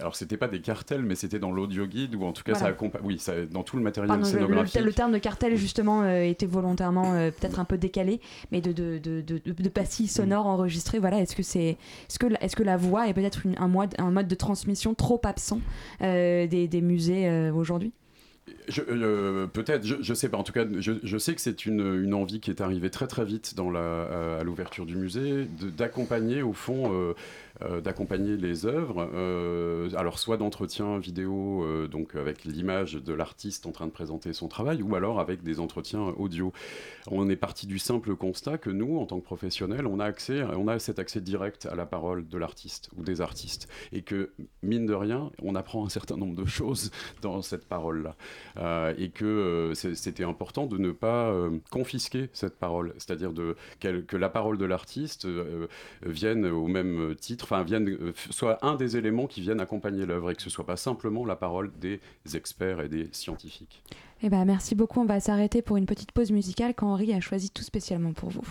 [0.00, 2.74] alors c'était pas des cartels, mais c'était dans l'audio guide ou en tout cas ça
[3.02, 4.80] oui, ça, dans tout le matériel scénographique.
[4.82, 8.72] Le, terme de cartel justement euh, était volontairement euh, peut-être un peu décalé, mais de
[8.72, 10.98] de, de, de, pastilles sonores enregistrées.
[10.98, 14.10] Voilà, est-ce que c'est, est-ce que est-ce que la voix est peut-être un mode un
[14.10, 15.60] mode de transmission trop absent
[16.00, 17.92] des, des, musées aujourd'hui?
[18.66, 20.36] Peut-être, je, sais pas.
[20.36, 23.54] En tout cas, je, sais que c'est une, envie qui est arrivée très très vite
[23.70, 27.14] la, à, l'ouverture du musée, d'accompagner au fond euh, euh,
[27.80, 33.72] d'accompagner les œuvres, euh, alors soit d'entretien vidéo, euh, donc avec l'image de l'artiste en
[33.72, 36.52] train de présenter son travail, ou alors avec des entretiens audio.
[37.10, 40.42] On est parti du simple constat que nous, en tant que professionnels, on a accès,
[40.42, 44.30] on a cet accès direct à la parole de l'artiste ou des artistes, et que
[44.62, 48.16] mine de rien, on apprend un certain nombre de choses dans cette parole-là,
[48.98, 51.34] et que c'était important de ne pas
[51.70, 53.32] confisquer cette parole, c'est-à-dire
[53.80, 55.26] que la parole de l'artiste
[56.02, 60.30] vienne au même titre enfin, viennent, euh, soit un des éléments qui viennent accompagner l'œuvre
[60.30, 62.00] et que ce soit pas simplement la parole des
[62.34, 63.82] experts et des scientifiques.
[64.22, 65.00] Eh ben, merci beaucoup.
[65.00, 68.46] On va s'arrêter pour une petite pause musicale qu'Henri a choisi tout spécialement pour vous.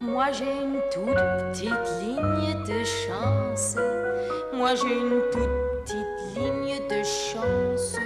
[0.00, 3.76] Moi j'ai une toute petite ligne de chance.
[4.52, 5.48] Moi j'ai une toute
[5.84, 7.96] petite ligne de chance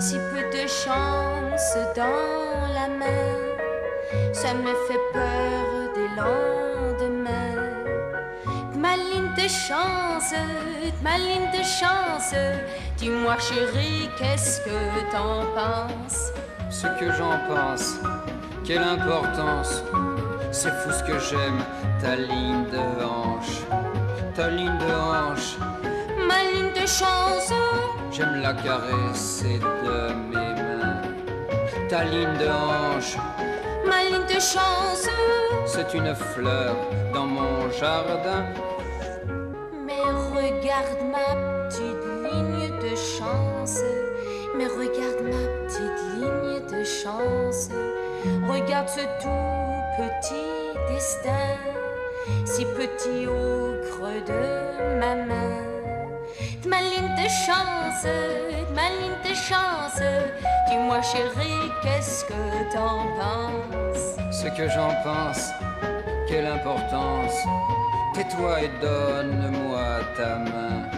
[0.00, 1.35] si peu de chance
[1.74, 3.34] dans la main,
[4.32, 7.62] ça me fait peur des lendemains.
[8.76, 10.32] Ma ligne de chance,
[11.02, 12.34] ma ligne de chance,
[12.98, 16.32] dis-moi chérie, qu'est-ce que t'en penses?
[16.70, 17.96] Ce que j'en pense,
[18.64, 19.82] quelle importance,
[20.52, 21.60] c'est fou ce que j'aime,
[22.00, 23.62] ta ligne de hanche,
[24.36, 25.56] ta ligne de hanche.
[26.28, 27.52] Ma ligne de chance.
[28.12, 30.55] J'aime la caresser de mes
[31.88, 33.16] ta ligne de hanche.
[33.86, 35.08] Ma ligne de chance,
[35.66, 36.74] c'est une fleur
[37.12, 38.44] dans mon jardin.
[39.86, 40.02] Mais
[40.34, 43.80] regarde ma petite ligne de chance.
[44.56, 47.68] Mais regarde ma petite ligne de chance.
[48.48, 51.56] Regarde ce tout petit destin,
[52.44, 55.75] si petit au creux de ma main
[56.66, 58.06] ma ligne de chance,
[58.74, 60.02] ma ligne de chance.
[60.68, 64.16] Dis-moi chérie, qu'est-ce que t'en penses?
[64.30, 65.50] Ce que j'en pense,
[66.28, 67.34] quelle importance.
[68.14, 70.88] Tais-toi et donne-moi ta main.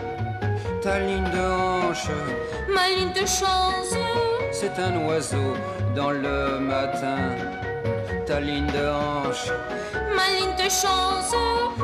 [0.83, 2.11] Ta ligne de hanche,
[2.73, 3.95] ma ligne de chance.
[4.53, 5.55] C'est un oiseau
[5.95, 7.37] dans le matin.
[8.27, 9.51] Ta ligne de hanche,
[10.15, 11.35] ma ligne de chance.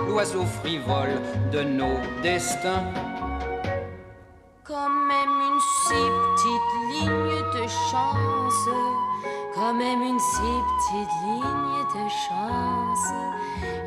[0.08, 2.84] L'oiseau frivole de nos destins
[4.66, 8.68] quand même une si petite ligne de chance,
[9.54, 13.12] quand même une si petite ligne de chance,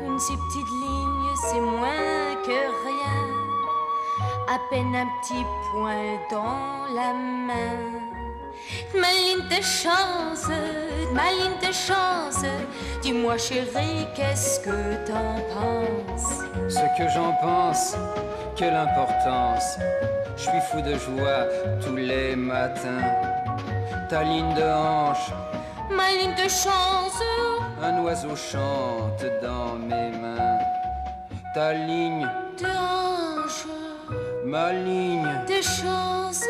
[0.06, 3.24] une si petite ligne c'est moins que rien,
[4.48, 7.98] à peine un petit point dans la main.
[8.94, 10.48] Ma ligne de chance,
[11.12, 12.44] ma ligne de chance,
[13.02, 16.42] dis-moi chérie, qu'est-ce que t'en penses?
[16.68, 17.96] Ce que j'en pense,
[18.56, 19.78] quelle importance
[20.38, 21.46] je suis fou de joie
[21.84, 23.02] tous les matins.
[24.08, 25.32] Ta ligne de hanche,
[25.90, 27.22] ma ligne de chance.
[27.82, 30.58] Un oiseau chante dans mes mains.
[31.54, 32.28] Ta ligne
[32.60, 33.66] de hanche,
[34.44, 36.44] ma ligne de chance.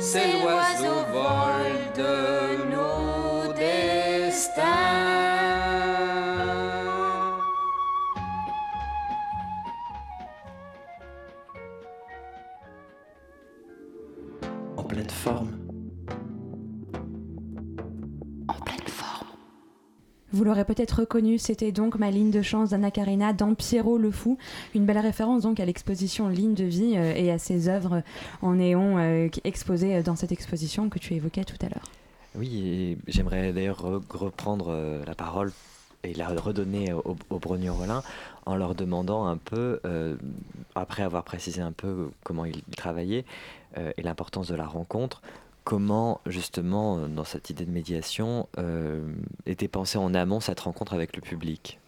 [0.00, 2.51] C'est l'oiseau vol de
[20.32, 24.10] Vous l'aurez peut-être reconnu, c'était donc ma ligne de chance d'Anna Karina dans Pierrot le
[24.10, 24.38] Fou.
[24.74, 28.02] Une belle référence donc à l'exposition Ligne de vie euh, et à ses œuvres
[28.40, 31.90] en néon euh, exposées dans cette exposition que tu évoquais tout à l'heure.
[32.34, 35.52] Oui, j'aimerais d'ailleurs re- reprendre euh, la parole
[36.02, 38.02] et la redonner aux, aux Brognon-Rollin
[38.46, 39.78] en leur demandant un peu,
[40.74, 43.24] après avoir précisé un peu comment ils travaillaient
[43.76, 45.22] et l'importance de la rencontre,
[45.64, 49.12] comment justement euh, dans cette idée de médiation euh,
[49.46, 51.78] était pensée en amont cette rencontre avec le public?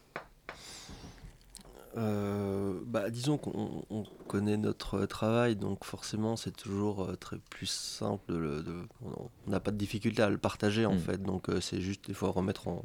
[1.96, 8.32] Euh, bah, disons qu'on on connaît notre travail, donc forcément c'est toujours très plus simple.
[8.32, 10.98] De, le- de- on n'a pas de difficulté à le partager en Mm.
[10.98, 12.82] fait, donc c'est juste des fois remettre en,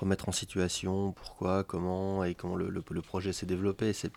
[0.00, 3.92] remettre en situation pourquoi, comment et comment le, le- le projet s'est développé.
[3.92, 4.12] C'est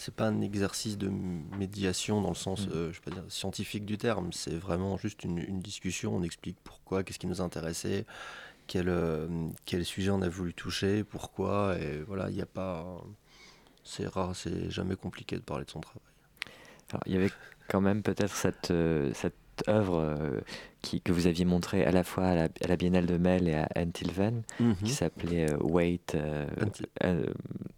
[0.00, 2.70] c'est pas un exercice de médiation dans le sens Mm.
[2.72, 6.16] euh, je peux dire, scientifique du terme, c'est vraiment juste une, une discussion.
[6.16, 8.06] On explique pourquoi, qu'est-ce qui nous intéressait,
[8.66, 9.28] quel, euh,
[9.66, 13.02] quel sujet on a voulu toucher, pourquoi, et voilà, il n'y a pas.
[13.84, 16.02] C'est rare, c'est jamais compliqué de parler de son travail.
[16.90, 17.30] Alors, il y avait
[17.68, 19.12] quand même peut-être cette, euh,
[19.60, 20.40] cette œuvre euh,
[20.82, 23.48] qui, que vous aviez montrée à la fois à la, à la Biennale de Mel
[23.48, 24.42] et à Antilven,
[24.84, 26.14] qui s'appelait euh, Wait.
[26.14, 27.24] euh, Anti- euh,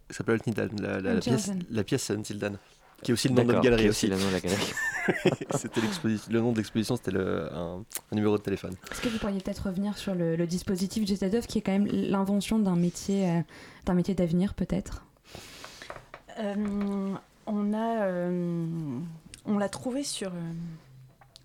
[0.09, 2.57] Ça s'appelle Until Dawn, la, la- la pièce, la pièce Dawn,
[3.01, 4.05] qui est aussi le nom de notre galerie aussi.
[4.05, 4.73] aussi le nom de la galerie.
[5.57, 8.73] c'était l'exposition, le nom de l'exposition, c'était le- un, un numéro de téléphone.
[8.91, 11.61] Est-ce que vous pourriez peut-être revenir sur le, le dispositif de cette œuvre qui est
[11.61, 13.39] quand même l'invention d'un métier, euh,
[13.85, 15.05] d'un métier d'avenir peut-être?
[16.39, 17.13] Euh,
[17.45, 18.65] on a, euh,
[19.45, 20.51] on l'a trouvé sur, euh,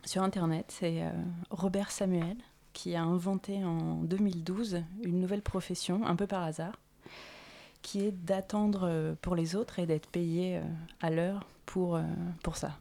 [0.09, 0.66] sur Internet.
[0.68, 1.11] C'est euh,
[1.51, 2.37] Robert Samuel
[2.73, 6.79] qui a inventé en 2012 une nouvelle profession, un peu par hasard,
[7.83, 10.62] qui est d'attendre euh, pour les autres et d'être payé euh,
[11.03, 12.01] à l'heure pour,
[12.42, 12.73] pour ça.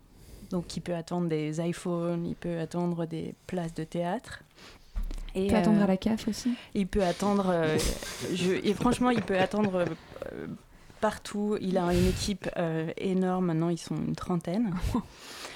[0.52, 4.44] Donc il peut attendre des iPhones, il peut attendre des places de théâtre.
[5.36, 7.50] Et, Il peut attendre à la CAF aussi il peut attendre.
[7.50, 7.78] euh,
[8.34, 9.84] je- et franchement, il peut attendre
[11.02, 11.58] partout.
[11.60, 13.48] Il a une équipe euh, énorme.
[13.48, 14.74] Maintenant, ils sont une trentaine.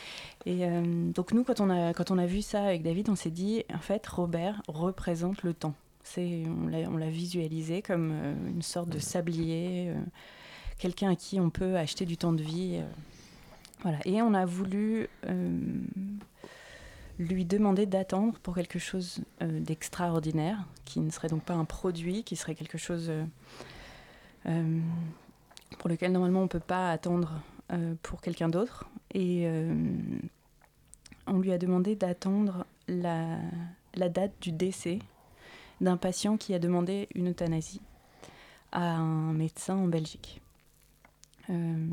[0.46, 3.16] Et euh, donc nous, quand on a quand on a vu ça avec David, on
[3.16, 5.76] s'est dit en fait, Robert représente le temps.
[6.04, 10.02] C'est on l'a visualisé comme euh, une sorte de sablier, euh,
[10.80, 12.80] quelqu'un à qui on peut acheter du temps de vie.
[12.82, 12.90] euh,
[13.84, 14.00] voilà.
[14.06, 15.08] Et on a voulu
[17.18, 22.36] lui demander d'attendre pour quelque chose d'extraordinaire, qui ne serait donc pas un produit, qui
[22.36, 23.12] serait quelque chose
[24.44, 27.42] pour lequel normalement on ne peut pas attendre
[28.04, 28.88] pour quelqu'un d'autre.
[29.14, 29.74] Et euh,
[31.28, 33.40] on lui a demandé d'attendre la,
[33.96, 35.00] date du décès
[35.82, 37.82] d'un patient qui a demandé une euthanasie
[38.72, 40.42] à un médecin en Belgique.
[41.50, 41.88] Euh,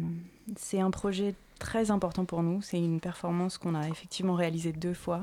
[0.56, 2.62] c'est un projet très important pour nous.
[2.62, 5.22] C'est une performance qu'on a effectivement réalisée deux fois.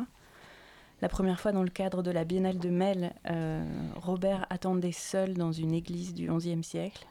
[1.01, 3.63] La première fois dans le cadre de la Biennale de Mel, euh,
[3.95, 7.05] Robert attendait seul dans une église du XIe siècle.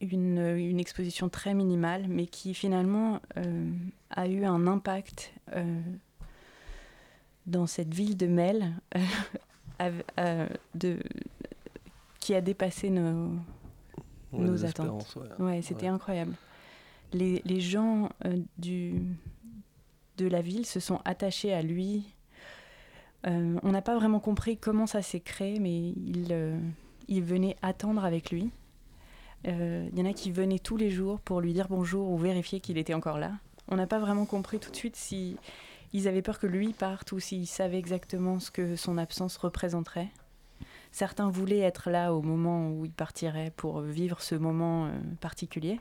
[0.00, 3.70] Une, une exposition très minimale, mais qui finalement euh,
[4.10, 5.80] a eu un impact euh,
[7.46, 8.72] dans cette ville de Mel
[9.80, 10.98] euh, de,
[12.20, 13.30] qui a dépassé nos,
[14.32, 15.16] Ouais, nos attentes.
[15.16, 15.44] ouais.
[15.44, 15.88] Ouais, c'était Ouais.
[15.88, 16.34] incroyable.
[17.12, 18.08] Les, les gens
[18.58, 19.00] du,
[20.18, 22.04] de la ville se sont attachés à lui.
[23.24, 26.56] On n'a pas vraiment compris comment ça s'est créé, mais ils euh,
[27.08, 28.50] ils venaient attendre avec lui.
[29.46, 32.18] Euh, Il y en a qui venaient tous les jours pour lui dire bonjour ou
[32.18, 33.32] vérifier qu'il était encore là.
[33.68, 35.36] On n'a pas vraiment compris tout de suite si
[35.92, 40.08] ils avaient peur que lui parte ou s'ils savaient exactement ce que son absence représenterait.
[40.92, 45.78] Certains voulaient être là au moment où il partirait pour vivre ce moment euh, particulier.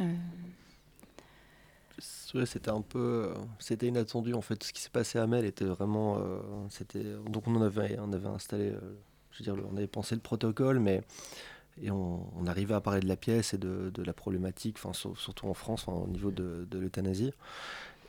[0.00, 0.04] Euh,
[2.46, 4.62] c'était un peu, euh, c'était inattendu en fait.
[4.64, 8.12] Ce qui s'est passé à Mel était vraiment, euh, c'était donc on en avait, on
[8.12, 8.80] avait installé, euh,
[9.30, 11.02] je veux dire, on avait pensé le protocole, mais
[11.80, 15.46] et on, arrivait à parler de la pièce et de, la problématique, enfin sur- surtout
[15.46, 17.32] en France, au niveau de, l'euthanasie.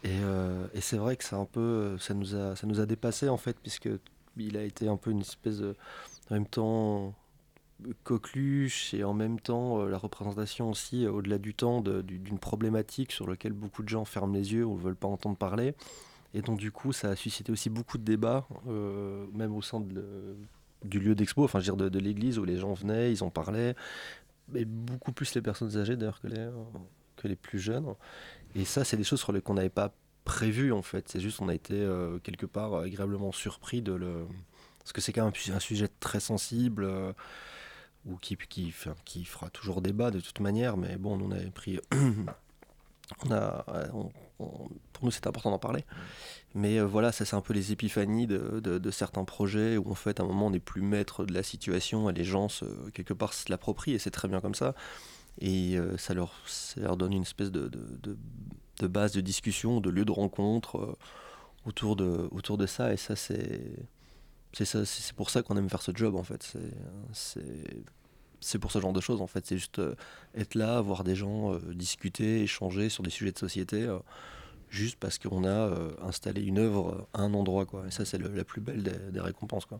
[0.03, 2.85] Et, euh, et c'est vrai que c'est un peu, ça nous a, ça nous a
[2.85, 5.75] dépassé en fait, puisque a été un peu une espèce de,
[6.29, 7.13] en même temps
[8.03, 13.11] coqueluche et en même temps euh, la représentation aussi euh, au-delà du temps d'une problématique
[13.11, 15.75] sur laquelle beaucoup de gens ferment les yeux ou ne veulent pas entendre parler
[16.33, 18.47] et donc du coup ça a suscité aussi beaucoup de débats
[19.33, 20.37] même au sein de
[20.83, 23.29] du lieu d'expo enfin je veux dire de, l'église où les gens venaient ils en
[23.29, 23.75] parlaient.
[24.49, 27.93] Mais beaucoup plus les personnes âgées d'ailleurs que les, plus jeunes.
[28.55, 29.93] Et ça c'est des choses sur lesquelles on n'avait pas
[30.25, 31.07] prévu en fait.
[31.09, 34.25] C'est juste on a été euh, quelque part agréablement surpris de le
[34.79, 37.13] parce que c'est quand même un sujet très sensible euh,
[38.05, 38.73] ou qui, qui,
[39.05, 41.79] qui fera toujours débat de toute manière, mais bon, on avait pris
[43.25, 43.65] on a,
[44.37, 45.85] pour nous, c'est important d'en parler.
[46.55, 50.19] Mais voilà, ça c'est un peu les épiphanies de, de, certains projets où en fait
[50.19, 53.13] à un moment on n'est plus maître de la situation et les gens se, quelque
[53.13, 54.75] part se l'approprient et c'est très bien comme ça.
[55.41, 57.71] Et ça, leur, ça leur donne une espèce de,
[58.79, 60.95] de base de discussion, de lieu de rencontre
[61.65, 62.93] autour, de, autour de ça.
[62.93, 63.61] Et ça c'est
[64.53, 66.53] c'est pour ça qu'on aime faire ce job en fait.
[67.11, 67.83] C'est
[68.59, 69.45] pour ce genre de choses en fait.
[69.45, 69.95] C'est juste euh,
[70.35, 73.99] être là, voir des gens, euh, discuter, échanger sur des sujets de société, euh,
[74.69, 75.69] juste parce qu'on a
[76.01, 77.85] installé une œuvre à un endroit quoi.
[77.87, 79.79] Et ça c'est la plus belle des, des récompenses quoi.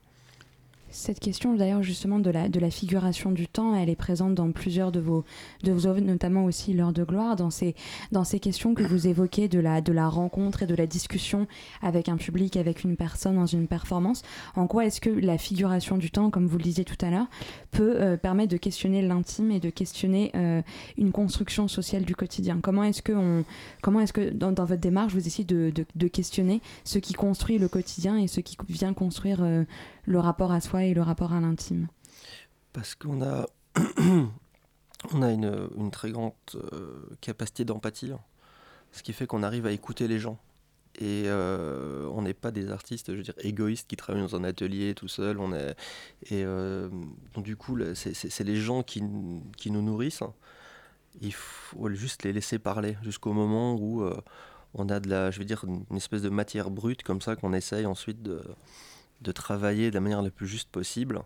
[0.93, 4.51] Cette question d'ailleurs justement de la, de la figuration du temps, elle est présente dans
[4.51, 5.25] plusieurs de vos,
[5.63, 7.73] de vos œuvres, notamment aussi l'heure de gloire, dans ces,
[8.11, 11.47] dans ces questions que vous évoquez de la, de la rencontre et de la discussion
[11.81, 14.21] avec un public, avec une personne dans une performance.
[14.55, 17.27] En quoi est-ce que la figuration du temps, comme vous le disiez tout à l'heure,
[17.71, 20.61] peut euh, permettre de questionner l'intime et de questionner euh,
[20.99, 22.59] une construction sociale du quotidien?
[22.61, 23.45] Comment est-ce que, on,
[23.81, 27.57] comment est-ce que dans, votre démarche, vous essayez de, de, de, questionner ce qui construit
[27.57, 29.63] le quotidien et ce qui vient construire euh,
[30.05, 31.87] le rapport à soi et le rapport à l'intime
[32.73, 33.47] Parce qu'on a,
[35.13, 38.11] on a une, très grande euh, capacité d'empathie,
[38.91, 40.37] ce qui fait qu'on arrive à écouter les gens.
[40.99, 44.43] Et euh, on n'est pas des artistes, je veux dire, égoïstes qui travaillent dans un
[44.43, 45.39] atelier tout seul.
[45.39, 45.71] On est,
[46.29, 46.87] et euh,
[47.37, 49.01] du coup, c'est les gens qui,
[49.57, 50.21] qui, nous nourrissent.
[51.21, 54.07] Il faut juste les laisser parler jusqu'au moment où
[54.75, 57.53] on a de la, je veux dire, une espèce de matière brute comme ça qu'on
[57.53, 58.43] essaye ensuite de,
[59.23, 61.21] de travailler de la manière la plus juste possible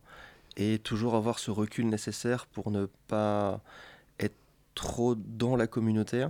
[0.56, 3.62] et toujours avoir ce recul nécessaire pour ne pas
[4.20, 4.36] être
[4.76, 6.28] trop dans la communauté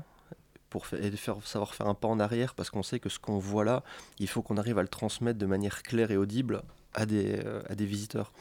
[0.70, 3.38] pour et faire, savoir faire un pas en arrière parce qu'on sait que ce qu'on
[3.38, 3.84] voit là,
[4.20, 6.62] il faut qu'on arrive à le transmettre de manière claire et audible
[6.94, 8.34] à des, euh, à des visiteurs.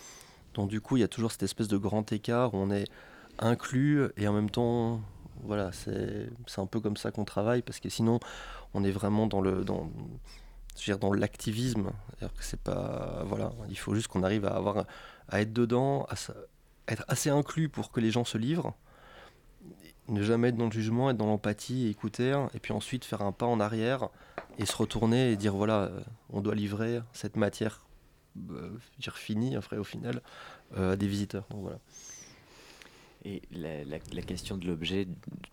[0.54, 2.88] Donc du coup, il y a toujours cette espèce de grand écart où on est
[3.38, 5.00] inclus et en même temps,
[5.44, 8.18] voilà, c'est un peu comme ça qu'on travaille parce que sinon,
[8.74, 9.64] on est vraiment dans le...
[9.64, 9.90] Dans,
[10.84, 11.90] dire, dans l'activisme.
[12.40, 14.86] C'est pas voilà, il faut juste qu'on arrive à avoir
[15.28, 16.14] à être dedans, à,
[16.88, 18.74] être assez inclus pour que les gens se livrent,
[20.08, 23.32] ne jamais être dans le jugement, être dans l'empathie, écouter, et puis ensuite faire un
[23.32, 24.08] pas en arrière
[24.58, 25.90] et se retourner et dire voilà,
[26.30, 27.86] on doit livrer cette matière
[28.50, 28.70] euh,
[29.14, 30.20] finie après au final
[30.76, 31.44] euh, à des visiteurs.
[31.50, 31.78] Donc voilà.
[33.28, 35.08] Et la, question de l'objet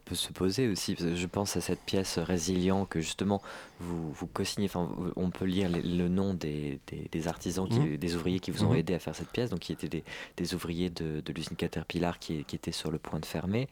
[0.05, 0.95] peut se poser aussi.
[0.95, 3.41] je pense à cette pièce Résilient que justement
[3.79, 4.67] vous, vous co-signez.
[4.67, 6.79] Enfin, on peut lire le nom des,
[7.11, 7.97] des, artisans, qui, mmh.
[7.97, 8.77] des ouvriers qui vous ont mmh.
[8.77, 10.03] aidé à faire cette pièce, donc qui étaient des,
[10.37, 13.67] des ouvriers de, de l'usine Caterpillar qui, qui étaient sur le point de fermer.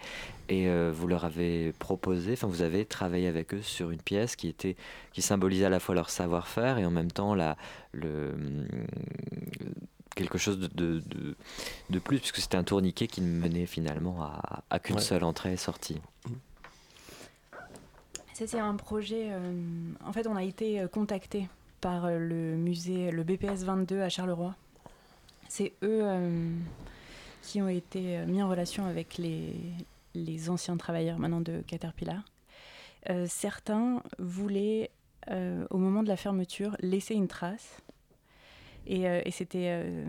[0.50, 4.36] Et euh, vous leur avez proposé, enfin vous avez travaillé avec eux sur une pièce
[4.36, 4.76] qui était
[5.14, 7.56] qui symbolisait à la fois leur savoir-faire et en même temps la
[7.94, 8.34] le
[10.22, 11.36] quelque chose de, de,
[11.90, 15.54] de, plus, puisque c'était un tourniquet qui ne menait finalement à, à qu'une seule entrée
[15.54, 16.00] et sortie.
[18.34, 19.28] Ça, c'est un projet.
[19.30, 19.54] Euh,
[20.04, 21.48] en fait, on a été euh, contacté
[21.80, 24.56] par euh, le musée, le BPS 22 à Charleroi.
[25.48, 26.06] C'est eux
[27.44, 29.54] qui ont été mis en relation avec les,
[30.16, 32.24] les anciens travailleurs maintenant de Caterpillar.
[33.28, 34.92] certains voulaient,
[35.30, 37.82] au moment de la fermeture, laisser une trace
[38.90, 40.06] euh, et, c'était euh,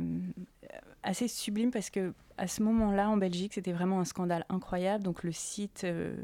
[1.02, 5.04] assez sublime parce que à ce moment-là, en Belgique, c'était vraiment un scandale incroyable.
[5.04, 6.16] Donc le site, euh,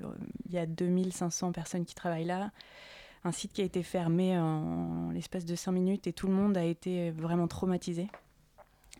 [0.47, 2.51] il y a 2500 personnes qui travaillent là.
[3.25, 6.57] Un site qui a été fermé en, l'espace de 5 minutes et tout le monde
[6.57, 8.09] a été vraiment traumatisé.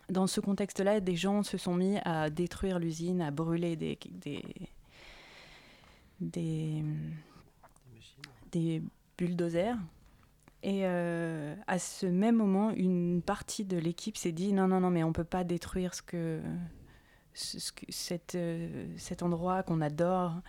[0.09, 4.43] Dans ce contexte-là, des gens se sont mis à détruire l'usine, à brûler des, des,
[6.19, 6.83] des,
[8.51, 8.81] des
[9.17, 9.77] bulldozers
[10.61, 14.89] et euh, à ce même moment, une partie de l'équipe s'est dit non, non, non,
[14.89, 16.41] mais on ne peut pas détruire ce que,
[18.35, 20.41] euh, cet endroit qu'on adore.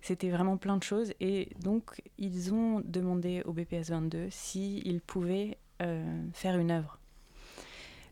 [0.00, 1.12] C'était vraiment plein de choses.
[1.20, 6.98] Et donc, ils ont demandé au BPS 22 s'ils pouvaient euh, faire une œuvre.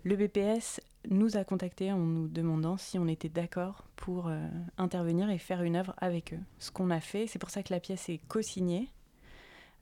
[0.04, 4.30] Le BPS nous a contactés en nous demandant si on était d'accord pour
[4.78, 6.40] intervenir et faire une œuvre avec eux.
[6.58, 8.88] Ce qu'on a fait, c'est pour ça que la pièce est co-signée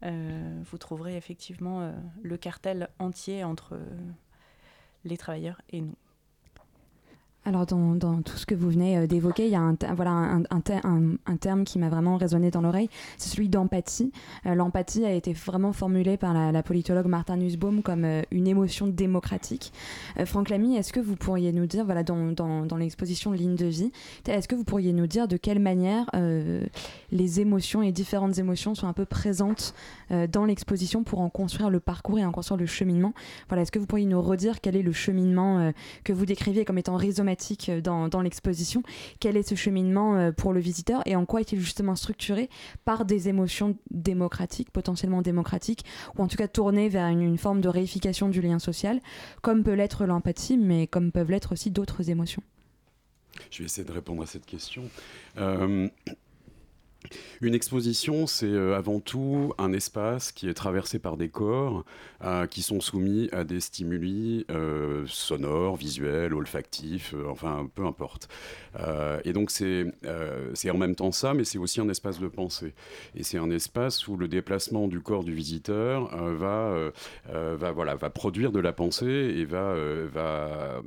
[0.04, 1.92] euh, vous trouverez effectivement euh,
[2.22, 3.84] le cartel entier entre euh,
[5.04, 5.96] les travailleurs et nous.
[7.48, 11.36] Alors dans, tout ce que vous venez d'évoquer, il y a un, voilà, un, un,
[11.40, 14.12] terme qui m'a vraiment résonné dans l'oreille, c'est celui d'empathie.
[14.44, 19.72] L'empathie a été vraiment formulée par la, politologue Martin Nussbaum comme une émotion démocratique.
[20.26, 23.92] Franck Lamy, est-ce que vous pourriez nous dire, voilà, dans, dans, l'exposition Ligne de vie,
[24.26, 26.10] est-ce que vous pourriez nous dire de quelle manière
[27.10, 29.74] les émotions et différentes émotions sont un peu présentes
[30.10, 33.14] euh, dans l'exposition pour en construire le parcours et en construire le cheminement?
[33.48, 35.70] Voilà, est-ce que vous pourriez nous redire quel est le cheminement euh,
[36.04, 38.82] que vous décriviez comme étant rhizomatique thématiques dans, l'exposition.
[39.20, 42.50] Quel est ce cheminement pour le visiteur et en quoi est-il justement structuré
[42.84, 45.84] par des émotions démocratiques, potentiellement démocratiques,
[46.16, 49.00] ou en tout cas tournées vers une, une forme de réification du lien social,
[49.42, 52.42] comme peut l'être l'empathie, mais comme peuvent l'être aussi d'autres émotions?
[53.50, 54.84] Je vais essayer de répondre à cette question.
[55.38, 55.88] Euh,
[57.40, 61.84] une exposition, c'est euh, avant tout un espace qui est traversé par des corps
[62.24, 68.28] euh, qui sont soumis à des stimuli euh, sonores, visuels, olfactifs, enfin peu importe.
[69.24, 69.90] et donc c'est
[70.70, 72.74] en même temps ça, mais c'est aussi un espace de pensée.
[73.14, 76.90] Et c'est un espace où le déplacement du corps du visiteur va,
[77.32, 79.74] va, voilà, va produire de la pensée et va,
[80.12, 80.82] va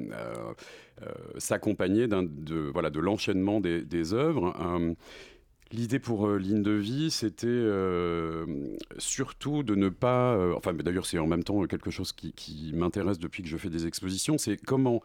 [1.37, 4.53] s'accompagner de, voilà, de l'enchaînement des œuvres.
[5.73, 8.45] L'idée pour euh, Ligne de Vie, c'était euh,
[8.97, 10.35] surtout de ne pas.
[10.35, 13.57] Euh, enfin, d'ailleurs, c'est en même temps quelque chose qui, qui m'intéresse depuis que je
[13.57, 15.01] fais des expositions c'est comment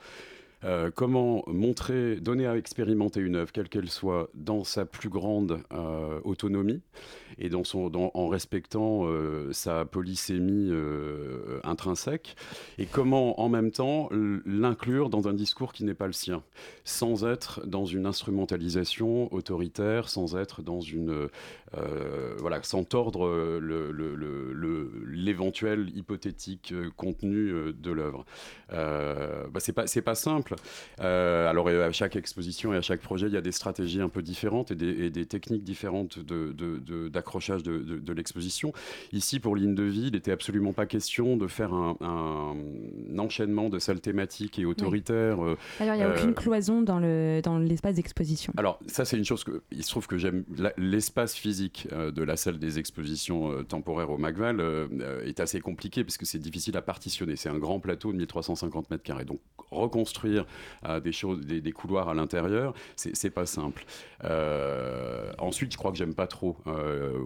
[0.65, 5.61] euh, comment montrer, donner à expérimenter une œuvre, quelle qu'elle soit, dans sa plus grande
[5.73, 6.81] euh, autonomie
[7.39, 10.73] et dans son, en respectant euh, sa polysémie
[11.65, 12.37] intrinsèque,
[12.79, 14.09] et comment en même temps
[14.47, 16.43] l'inclure dans un discours qui n'est pas le sien,
[16.85, 21.29] sans être dans une instrumentalisation autoritaire, sans être dans une
[22.39, 23.61] voilà, sans tordre
[25.07, 28.25] l'éventuel hypothétique contenu de l'œuvre.
[28.71, 30.46] Bah, c'est pas pas simple
[31.01, 34.09] euh, alors à chaque exposition et à chaque projet, il y a des stratégies un
[34.09, 38.73] peu différentes et des, techniques différentes d'accrochage de, de, l'exposition.
[39.13, 41.97] Ici, pour Ligne de Vie, il n'était absolument pas question de faire un,
[43.19, 45.43] enchaînement de salles thématiques et autoritaires.
[45.45, 48.53] Euh, alors il n'y a aucune euh, cloison dans l'espace dans d'exposition.
[48.57, 50.45] Alors ça, c'est une chose que il se trouve que j'aime.
[50.77, 54.63] L'espace physique de la salle des expositions temporaires au Macval
[55.25, 57.37] est assez compliqué parce que c'est difficile à partitionner.
[57.37, 59.25] C'est un grand plateau de 1350 mètres carrés.
[59.25, 59.41] Donc
[59.71, 60.36] reconstruire
[61.03, 63.85] des choses, des, couloirs à l'intérieur, c'est pas simple.
[64.25, 66.57] Euh, ensuite, je crois que j'aime pas trop.
[66.67, 67.25] Euh,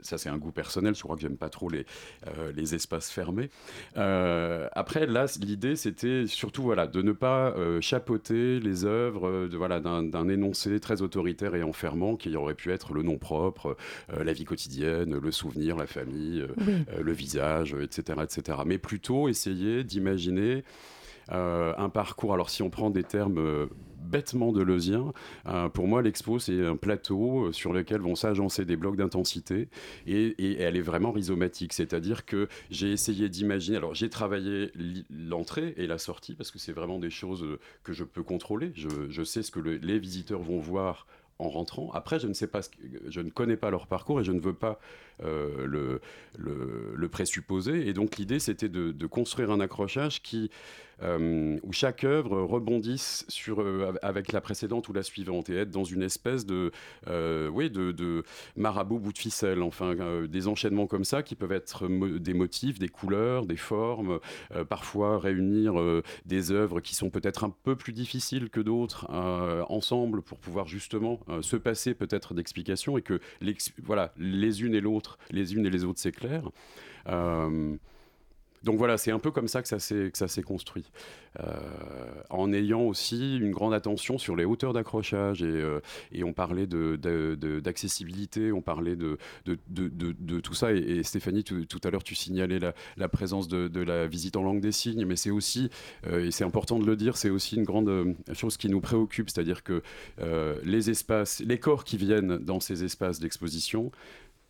[0.00, 0.94] ça, c'est un goût personnel.
[0.94, 1.84] Je crois que j'aime pas trop les,
[2.26, 3.50] euh, les espaces fermés.
[3.94, 10.28] après, là, l'idée, c'était surtout voilà, de ne pas chapeauter les œuvres de, voilà, d'un
[10.28, 13.76] énoncé très autoritaire et enfermant qui aurait pu être le nom propre,
[14.08, 16.46] la vie quotidienne, le souvenir, la famille,
[16.98, 18.58] le visage, etc., etc.
[18.66, 20.64] Mais plutôt essayer d'imaginer
[21.28, 22.34] un parcours.
[22.34, 23.66] Alors si on prend des termes euh,
[24.02, 24.62] bêtement de
[25.46, 29.68] euh, pour moi l'expo c'est un plateau sur lequel vont s'agencer des blocs d'intensité
[30.06, 34.70] et, elle est vraiment rhizomatique, c'est-à-dire que j'ai essayé d'imaginer, alors j'ai travaillé
[35.10, 37.46] l'entrée et la sortie parce que c'est vraiment des choses
[37.84, 41.06] que je peux contrôler, je, sais ce que les visiteurs vont voir
[41.42, 41.90] en rentrant.
[41.92, 42.60] Après, je ne sais pas,
[43.08, 44.78] je ne connais pas leur parcours et je ne veux pas
[45.22, 47.88] euh, le, présupposer.
[47.88, 50.50] Et donc l'idée, c'était de, construire un accrochage qui,
[51.02, 55.70] euh, où chaque œuvre rebondisse sur, euh, avec la précédente ou la suivante et être
[55.70, 56.70] dans une espèce de,
[57.50, 58.24] oui, de, de,
[58.56, 59.94] marabout bout de ficelle, enfin
[60.26, 61.88] des enchaînements comme ça qui peuvent être
[62.18, 64.20] des motifs, des couleurs, des formes,
[64.68, 65.74] parfois réunir
[66.26, 69.10] des œuvres qui sont peut-être un peu plus difficiles que d'autres
[69.68, 73.20] ensemble pour pouvoir justement se passer peut-être d'explications et que
[73.82, 76.50] voilà, les unes et l'autre les unes et les autres s'éclairent.
[78.62, 80.90] Euh, donc voilà, c'est un peu comme ça que ça s'est construit,
[81.40, 81.44] euh,
[82.30, 85.80] en ayant aussi une grande attention sur les hauteurs d'accrochage et, euh,
[86.24, 90.72] on parlait d'accessibilité, on parlait de, de, tout ça.
[90.72, 92.58] Et, Stéphanie, tout, à l'heure tu signalais
[92.96, 95.68] la, présence de, la visite en langue des signes, mais c'est aussi,
[96.10, 99.62] et c'est important de le dire, c'est aussi une grande chose qui nous préoccupe, c'est-à-dire
[99.62, 99.82] que
[100.64, 103.90] les espaces, les corps qui viennent dans ces espaces d'exposition,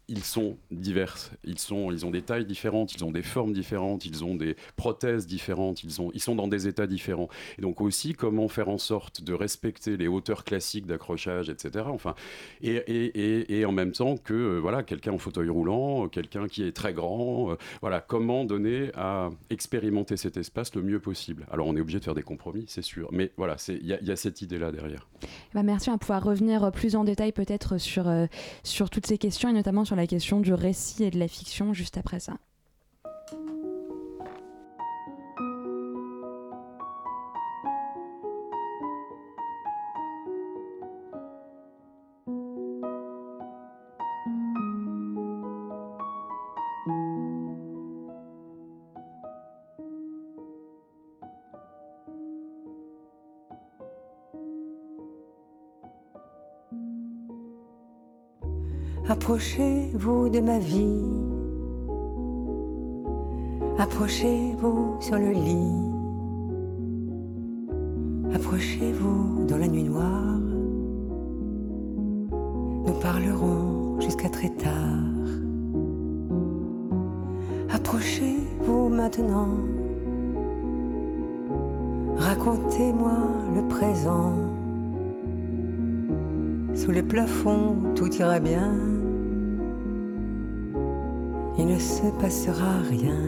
[0.09, 1.17] ils sont divers.
[1.45, 4.57] Ils, sont, ils ont des tailles différentes, ils ont des formes différentes, ils ont des
[4.77, 7.29] prothèses différentes, ils, ont, ils sont dans des états différents.
[7.59, 11.87] Et donc aussi, comment faire en sorte de respecter les hauteurs classiques d'accrochage, etc.
[11.89, 12.15] Enfin,
[12.63, 16.63] et, et, et, en même temps que euh, voilà, quelqu'un en fauteuil roulant, quelqu'un qui
[16.63, 21.47] est très grand, euh, voilà, comment donner à expérimenter cet espace le mieux possible.
[21.51, 24.17] Alors on est obligé de faire des compromis, c'est sûr, mais voilà, il y, a
[24.17, 25.09] cette idée-là derrière.
[25.55, 28.27] Bah merci, on va pouvoir revenir plus en détail peut-être sur, euh,
[28.63, 31.73] sur toutes ces questions et notamment sur la question du récit et de la fiction
[31.73, 32.39] juste après ça.
[59.23, 61.05] Approchez-vous de ma vie.
[63.79, 65.79] Approchez-vous sur le lit.
[68.35, 70.41] Approchez-vous dans la nuit noire.
[72.85, 74.73] Nous parlerons jusqu'à très tard.
[77.71, 79.55] Approchez-vous maintenant.
[82.17, 83.19] Racontez-moi
[83.55, 84.33] le présent.
[86.75, 89.02] Sous les plafonds, tout ira bien.
[91.59, 93.21] Il ne se passera rien.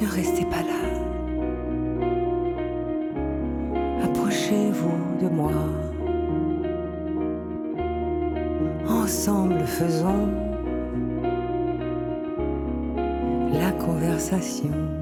[0.00, 0.84] Ne restez pas là.
[4.04, 5.52] Approchez-vous de moi.
[8.88, 10.28] Ensemble faisons
[13.52, 14.97] la conversation.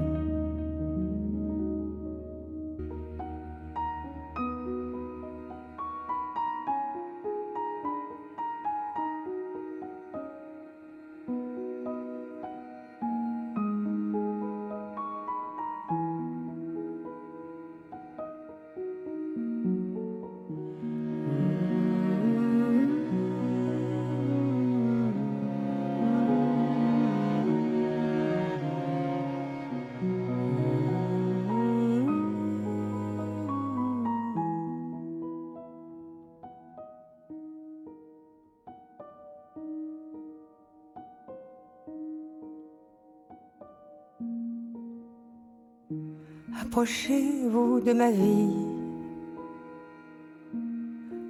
[46.77, 48.53] Approchez-vous de ma vie.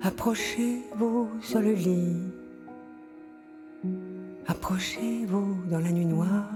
[0.02, 2.18] Approchez-vous sur le lit.
[4.46, 6.52] Approchez-vous dans la nuit noire.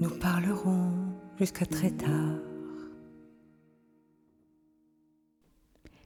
[0.00, 0.92] Nous parlerons
[1.38, 2.36] jusqu'à très tard.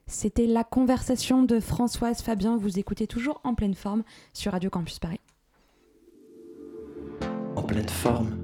[0.07, 2.57] C'était la conversation de Françoise Fabien.
[2.57, 5.21] Vous écoutez toujours en pleine forme sur Radio Campus Paris.
[7.57, 8.42] En pleine forme.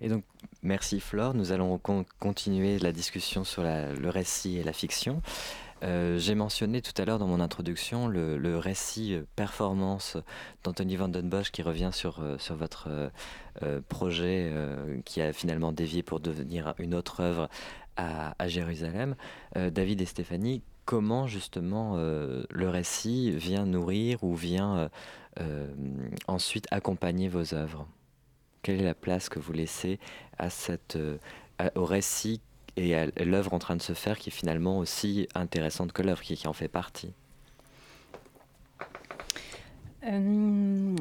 [0.00, 0.24] Et donc,
[0.62, 1.34] merci Flore.
[1.34, 5.22] Nous allons con- continuer la discussion sur la- le récit et la fiction.
[5.84, 10.16] Euh, J'ai mentionné tout à l'heure dans mon introduction le, récit euh, performance
[10.62, 13.10] d'Anthony Van Den Bosch qui revient sur, euh, sur votre
[13.88, 14.52] projet
[15.04, 17.48] qui a finalement dévié pour devenir une autre œuvre
[17.96, 19.14] à, Jérusalem.
[19.54, 24.90] David et Stéphanie, comment justement le récit vient nourrir ou vient
[26.26, 27.86] ensuite accompagner vos œuvres?
[28.62, 29.98] Quelle est la place que vous laissez
[30.38, 31.18] à cette, euh,
[31.74, 32.40] au récit
[32.76, 36.22] et à l'œuvre en train de se faire qui est finalement aussi intéressante que l'œuvre,
[36.22, 37.12] qui, en fait partie?
[40.04, 40.96] Euh,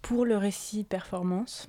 [0.00, 1.68] pour le récit performance,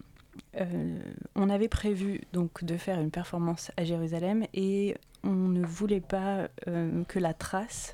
[0.55, 1.01] euh,
[1.35, 6.47] on avait prévu donc de faire une performance à Jérusalem et on ne voulait pas
[7.07, 7.93] que la trace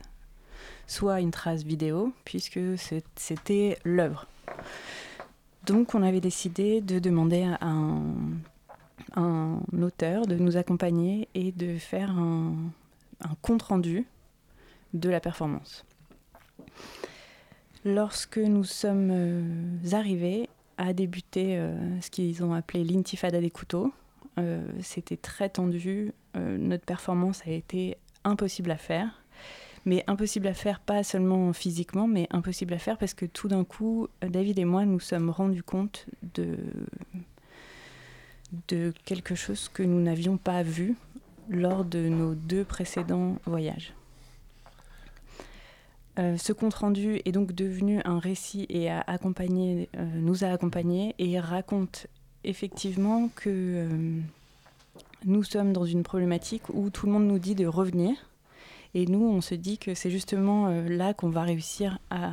[0.85, 2.59] soit une trace vidéo puisque
[3.15, 4.27] c'était l'œuvre.
[5.67, 12.09] Donc on avait décidé de demander à un, auteur de nous accompagner et de faire
[12.11, 12.71] un,
[13.41, 14.05] compte-rendu
[14.93, 15.85] de la performance.
[17.83, 23.91] Lorsque nous sommes euh, arrivés à débuter euh, ce qu'ils ont appelé l'intifada des couteaux,
[24.39, 26.13] euh, c'était très tendu.
[26.35, 29.21] notre performance a été impossible à faire.
[29.87, 33.63] Mais impossible à faire, pas seulement physiquement, mais impossible à faire parce que tout d'un
[33.63, 36.57] coup, euh, David et moi nous sommes rendus compte de,
[39.05, 40.97] quelque chose que nous n'avions pas vu
[41.49, 43.93] lors de nos deux précédents voyages.
[46.19, 51.15] Euh, ce compte-rendu est donc devenu un récit et a accompagné, euh, nous a accompagnés
[51.17, 52.07] et raconte
[52.43, 53.87] effectivement que
[55.23, 58.17] nous sommes dans une problématique où tout le monde nous dit de revenir.
[58.99, 62.31] Et nous, on se dit que c'est justement euh, là qu'on va réussir à,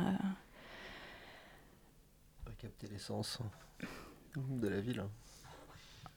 [2.43, 3.37] Pas capter l'essence
[4.35, 5.03] de la ville.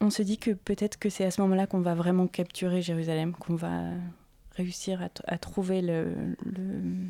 [0.00, 3.34] on se dit que peut-être que c'est à ce moment-là qu'on va vraiment capturer Jérusalem,
[3.34, 3.90] qu'on va
[4.52, 7.08] réussir à, à trouver le, le-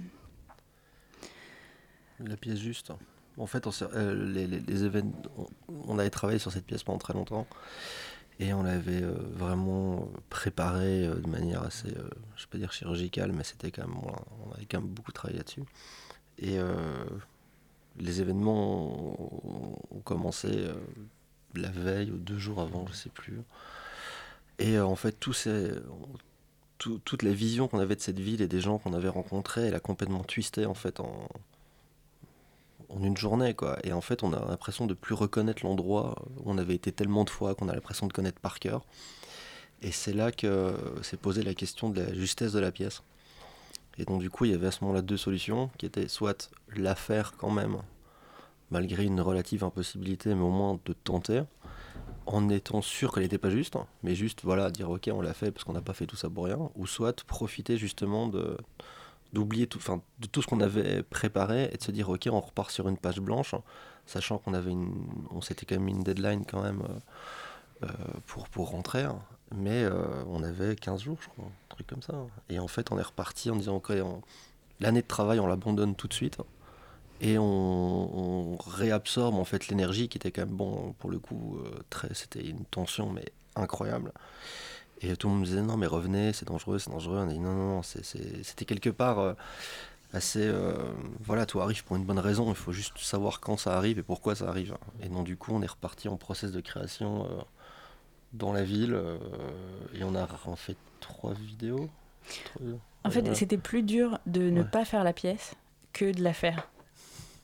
[2.26, 2.93] La pièce juste.
[3.36, 5.47] En fait, on, euh, les, les- les événements, on,
[5.86, 7.47] on avait travaillé sur cette pièce pendant très longtemps
[8.39, 13.32] et on l'avait euh, vraiment préparée euh, de manière assez, euh, je pas dire chirurgicale,
[13.32, 15.64] mais c'était quand même, on, avait quand même beaucoup travaillé là-dessus.
[16.39, 17.05] Et euh,
[17.99, 19.20] les événements
[19.93, 20.74] ont, commencé euh,
[21.55, 23.41] la veille ou deux jours avant, je sais plus.
[24.59, 25.32] Et euh, en fait, tout
[26.78, 29.66] tout- toute la vision qu'on avait de cette ville et des gens qu'on avait rencontrés,
[29.66, 31.28] elle a complètement twisté en fait en,
[32.89, 33.78] en une journée quoi.
[33.84, 37.24] Et en fait, on a l'impression de plus reconnaître l'endroit où on avait été tellement
[37.24, 38.84] de fois qu'on a l'impression de connaître par cœur.
[39.82, 43.03] Et c'est là que s'est posée la question de la justesse de la pièce.
[43.99, 46.51] Et donc du coup, il y avait à ce moment-là deux solutions qui étaient soit
[46.76, 47.78] la faire quand même
[48.70, 51.43] malgré une relative impossibilité, mais au moins de tenter,
[52.26, 55.51] en étant sûr qu'elle n'était pas juste, mais juste voilà, dire ok, on l'a fait
[55.51, 58.57] parce qu'on n'a pas fait tout ça pour rien, ou soit profiter justement de
[59.33, 62.41] d'oublier tout, enfin, de tout ce qu'on avait préparé et de se dire ok, on
[62.41, 63.55] repart sur une page blanche,
[64.07, 64.93] sachant qu'on avait une,
[65.31, 67.89] on s'était quand même une deadline quand même euh, euh,
[68.26, 69.07] pour, pour rentrer,
[69.55, 72.14] mais euh, on avait 15 jours, je crois, un truc comme ça.
[72.49, 73.93] Et en fait, on est reparti en disant ok,
[74.81, 76.39] l'année de travail, on l'abandonne tout de suite
[77.20, 81.59] et on, réabsorbe en fait l'énergie qui était quand même bon pour le coup
[81.91, 83.24] très c'était une tension mais
[83.57, 84.12] incroyable
[85.01, 87.18] et tout le monde me disait non mais revenez c'est dangereux c'est dangereux.
[87.18, 89.36] On a dit non non non c'était quelque part
[90.12, 90.72] assez euh,
[91.20, 92.49] voilà tout arrive pour une bonne raison.
[92.49, 94.76] Il faut juste savoir quand ça arrive et pourquoi ça arrive.
[95.03, 97.28] Et donc du coup on est reparti en process de création euh,
[98.32, 99.18] dans la ville euh,
[99.94, 101.88] et on a en fait trois vidéos.
[103.05, 105.55] En fait c'était plus dur de ne pas faire la pièce
[105.92, 106.68] que de la faire.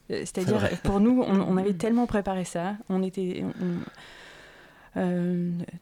[0.09, 3.43] C'est-à-dire pour nous on, avait tellement préparé ça on était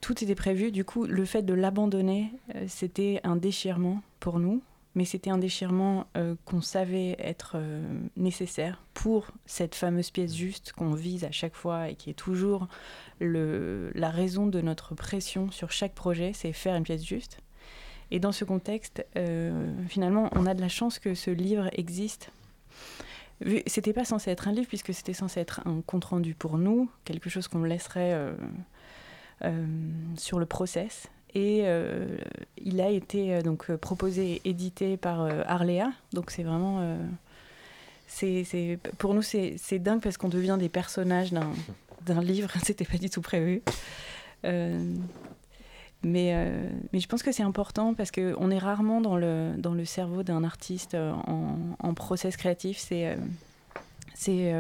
[0.01, 2.33] tout était prévu du coup le fait de l'abandonner
[2.67, 4.63] c'était un déchirement pour nous
[4.95, 7.83] mais c'était un déchirement euh, qu'on savait être euh,
[8.17, 12.69] nécessaire pour cette fameuse pièce juste qu'on vise à chaque fois et qui est toujours
[13.21, 17.39] la raison de notre pression sur chaque projet, c'est faire une pièce juste.
[18.11, 22.31] Et dans ce contexte, euh, finalement, on a de la chance que ce livre existe.
[23.67, 26.91] C'était pas censé être un livre puisque c'était censé être un compte rendu pour nous,
[27.05, 28.35] quelque chose qu'on laisserait
[30.17, 32.07] sur le process et euh,
[32.59, 35.93] il a été euh, donc euh, proposé et édité par Arléa.
[36.13, 36.99] Donc c'est vraiment.
[38.07, 42.51] c'est, pour nous, c'est, dingue parce qu'on devient des personnages d'un, livre.
[42.65, 43.63] C'était pas du tout prévu.
[44.45, 44.83] mais,
[46.05, 50.23] mais je pense que c'est important parce qu'on est rarement dans le, dans le cerveau
[50.23, 52.77] d'un artiste en, en process créatif.
[52.79, 53.17] C'est.
[54.15, 54.53] c'est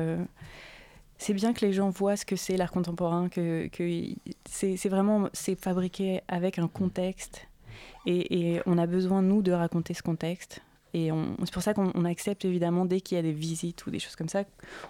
[1.22, 4.14] c'est bien que les gens voient ce que c'est l'art contemporain, que, que
[4.44, 7.46] c'est vraiment c'est fabriqué avec un contexte
[8.06, 10.62] et, on a besoin nous de raconter ce contexte.
[10.94, 11.10] Et
[11.44, 14.16] c'est pour ça qu'on accepte évidemment dès qu'il y a des visites ou des choses
[14.16, 14.42] comme ça,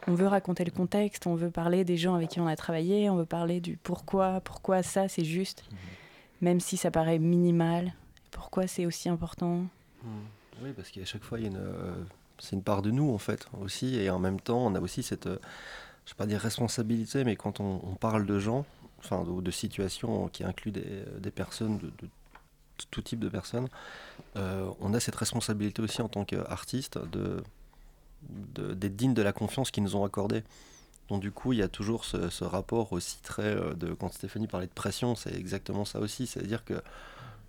[0.09, 3.09] on veut raconter le contexte, on veut parler des gens avec qui on a travaillé,
[3.11, 5.77] on veut parler du pourquoi, pourquoi ça c'est juste, mmh.
[6.41, 7.93] même si ça paraît minimal,
[8.33, 9.67] pourquoi c'est aussi important.
[10.03, 10.09] Mmh.
[10.63, 11.95] Oui, parce qu'à chaque fois, il y a une, euh,
[12.39, 15.05] c'est une part de nous en fait aussi, et en même temps, on a aussi
[15.05, 15.39] cette euh,
[16.05, 18.65] je ne vais pas dire responsabilité, mais quand on, parle de gens,
[18.99, 22.09] enfin de, situations qui incluent des, personnes, de,
[22.91, 23.69] tout type de personnes,
[24.37, 27.43] euh, on a cette responsabilité aussi en tant qu'artiste de,
[28.75, 30.43] d'être digne de la confiance qu'ils nous ont accordée.
[31.09, 34.47] Donc du coup, il y a toujours ce, rapport aussi très euh, de quand Stéphanie
[34.47, 36.83] parlait de pression, c'est exactement ça aussi, c'est-à-dire que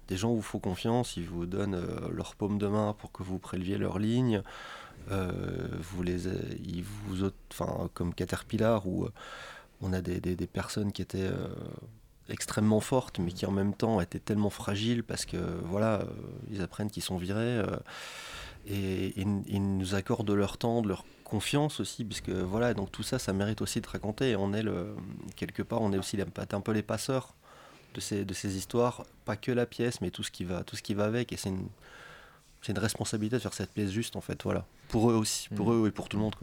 [0.07, 3.23] des gens vous font confiance, ils vous donnent euh, leur paume de main pour que
[3.23, 4.43] vous préleviez leur ligne.
[5.11, 5.31] Euh,
[5.79, 6.27] vous les,
[6.63, 9.11] ils vous, enfin, comme Caterpillar, où euh,
[9.81, 11.29] on a des, des, personnes qui étaient
[12.29, 16.05] extrêmement fortes, mais qui en même temps étaient tellement fragiles parce que voilà,
[16.49, 17.61] ils apprennent qu'ils sont virés
[18.65, 23.03] et ils, nous accordent de leur temps, de leur confiance aussi, puisque voilà, donc tout
[23.03, 24.37] ça, ça mérite aussi de raconter.
[24.37, 24.95] on est le,
[25.35, 27.33] quelque part, on est aussi un peu les passeurs
[27.93, 30.75] de ces, de ces histoires, pas que la pièce, mais tout ce qui va, tout
[30.75, 31.31] ce qui va avec.
[31.33, 31.51] Et c'est
[32.63, 34.65] c'est une responsabilité de faire cette pièce juste, en fait, voilà.
[34.87, 35.83] Pour eux aussi, pour mm.
[35.83, 36.35] eux et pour tout le monde.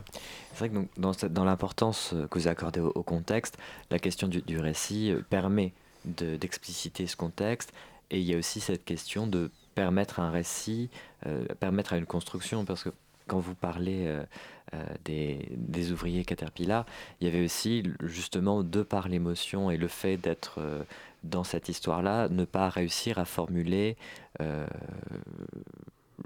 [0.53, 3.57] C'est vrai que donc, dans, dans l'importance que vous accordez au, contexte,
[3.91, 5.73] la question du, du récit euh, permet
[6.05, 7.73] d'expliciter ce contexte.
[8.11, 10.91] Et il y a aussi cette question de permettre un récit,
[11.27, 12.91] euh, permettre à une construction, parce que
[13.27, 14.25] quand vous parlez euh,
[15.05, 16.85] des, des, ouvriers Caterpillar,
[17.21, 20.61] il y avait aussi justement, de par l'émotion et le fait d'être
[21.23, 23.97] dans cette histoire-là, ne pas réussir à formuler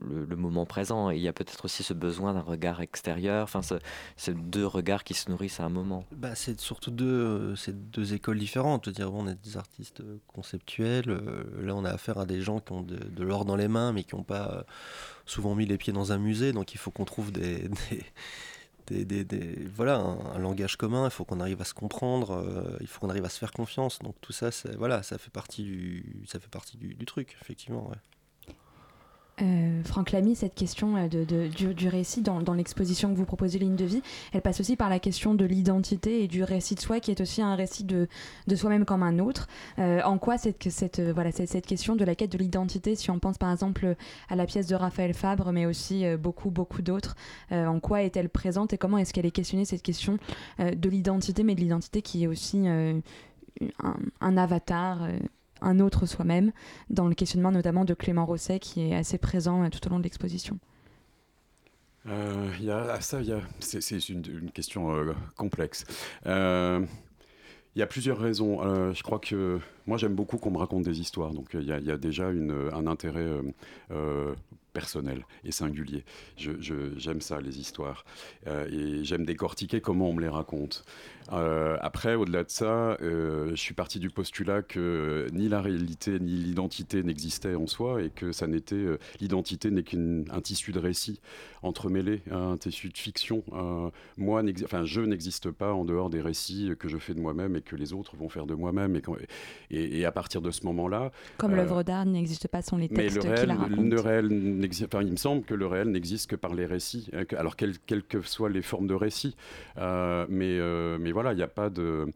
[0.03, 1.11] euh, le, moment présent.
[1.11, 3.61] il y a peut-être aussi ce besoin d'un regard extérieur, enfin,
[4.17, 6.05] ces deux regards qui se nourrissent à un moment.
[6.13, 8.89] Bah, c'est surtout deux, deux écoles différentes.
[9.01, 11.11] On est des artistes conceptuels.
[11.11, 13.93] Euh, là, on a affaire à des gens qui ont de, l'or dans les mains,
[13.93, 14.67] mais qui n'ont pas
[15.27, 16.53] souvent mis les pieds dans un musée.
[16.53, 17.71] Donc, il faut qu'on trouve des
[18.91, 23.01] des, voilà, un, langage commun, il faut qu'on arrive à se comprendre, euh, il faut
[23.01, 23.99] qu'on arrive à se faire confiance.
[24.01, 27.91] Donc tout ça, voilà, ça fait partie du, ça fait partie du, truc, effectivement.
[29.43, 33.75] Euh, Franck Lamy, cette question euh, de, du, récit dans, l'exposition que vous proposez, Ligne
[33.75, 37.01] de vie, elle passe aussi par la question de l'identité et du récit de soi,
[37.01, 38.07] qui est aussi un récit de,
[38.47, 39.49] de soi-même comme un autre.
[39.79, 43.19] Euh, en quoi cette, cette, voilà, cette, question de la quête de l'identité, si on
[43.19, 43.97] pense par exemple
[44.29, 47.17] à la pièce de Raphaël Fabre, mais aussi beaucoup, beaucoup d'autres,
[47.51, 50.19] en quoi est-elle présente et comment est-ce qu'elle est questionnée, cette question
[50.59, 53.03] de l'identité, mais de l'identité qui est aussi un,
[54.37, 55.09] avatar
[55.65, 56.53] un autre soi-même,
[56.91, 59.99] dans le questionnement notamment de Clément Rosset qui est assez présent euh, tout au long
[59.99, 60.59] de l'exposition.
[62.07, 63.21] y a, ça,
[63.61, 64.95] c'est une, question
[65.37, 65.85] complexe.
[66.27, 66.87] il
[67.77, 68.93] y a plusieurs raisons.
[68.93, 71.33] je crois que moi, j'aime beaucoup qu'on me raconte des histoires.
[71.33, 73.27] Donc, il y, y, a déjà une, un intérêt
[74.75, 76.05] personnel et singulier.
[76.37, 78.05] J'aime je, ça, les histoires.
[78.47, 80.85] Euh, et j'aime décortiquer comment on me les raconte.
[81.33, 86.19] Euh, après, au-delà de ça, euh, je suis parti du postulat que ni la réalité
[86.21, 88.85] ni l'identité n'existaient en soi et que ça n'était
[89.21, 91.21] l'identité n'est qu'un tissu de récit
[91.63, 93.43] entremêlé, un tissu de fiction.
[94.19, 97.63] moi, enfin, je n'existe pas en dehors des récits que je fais de moi-même et
[97.63, 98.97] que les autres vont faire de moi-même.
[99.71, 103.19] Et, et, à partir de ce moment-là, comme l'œuvre d'art n'existe pas sans les textes
[103.21, 103.83] qui la racontent.
[103.83, 104.29] Le réel
[105.05, 108.23] il me semble que le réel n'existe que par les récits, hein, alors quelles, que
[108.23, 109.37] soient les formes de récits.
[109.79, 112.07] Euh, mais, euh, mais voilà, il n'y a pas de.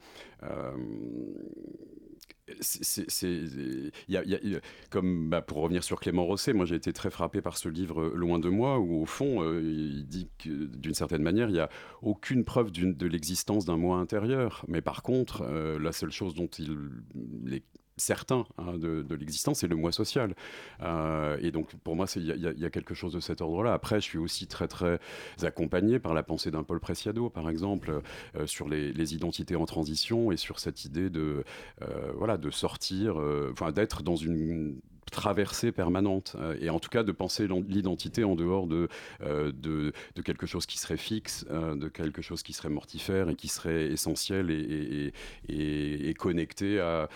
[4.91, 8.39] comme pour revenir sur Clément Rosset, moi j'ai été très frappé par ce livre Loin
[8.39, 11.71] de moi, où au fond euh, il dit que d'une certaine manière il n'y a
[12.03, 17.55] aucune preuve de l'existence d'un moi intérieur, mais par contre la seule chose dont il
[17.55, 17.65] est
[17.99, 20.35] certain hein, de, l'existence, c'est le moi social.
[20.83, 23.73] Euh, et donc, pour moi, il y, a quelque chose de cet ordre-là.
[23.73, 24.99] Après, je suis aussi très, très
[25.43, 28.01] accompagné par la pensée d'un Paul Preciado, par exemple,
[28.37, 31.45] euh, sur les, identités en transition et sur cette idée de,
[31.83, 33.17] euh, voilà, de sortir,
[33.53, 34.81] enfin, d'être dans une
[35.11, 38.89] traversée permanente euh, et en tout cas de penser l'identité en dehors de,
[39.23, 43.29] euh, de, de, quelque chose qui serait fixe, euh, de quelque chose qui serait mortifère
[43.29, 45.13] et qui serait essentiel et,
[45.49, 47.09] et, connecté à...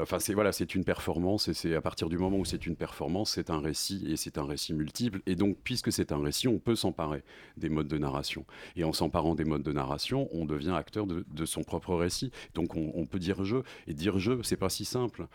[0.00, 2.74] enfin c'est voilà, c'est une performance et c'est à partir du moment où c'est une
[2.74, 6.48] performance, c'est un récit et c'est un récit multiple et donc puisque c'est un récit,
[6.48, 7.22] on peut s'emparer
[7.56, 11.44] des modes de narration et en s'emparant des modes de narration, on devient acteur de,
[11.44, 12.32] son propre récit.
[12.54, 15.26] Donc on, peut dire je et dire je, c'est pas si simple,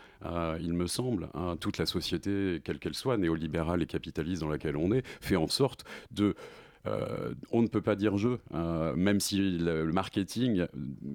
[0.60, 1.30] il me semble.
[1.34, 5.36] Hein, toute la société, quelle qu'elle soit, néolibérale et capitaliste dans laquelle on est, fait
[5.36, 6.36] en sorte de
[6.88, 10.68] euh, on ne peut pas dire je, hein, même si le, marketing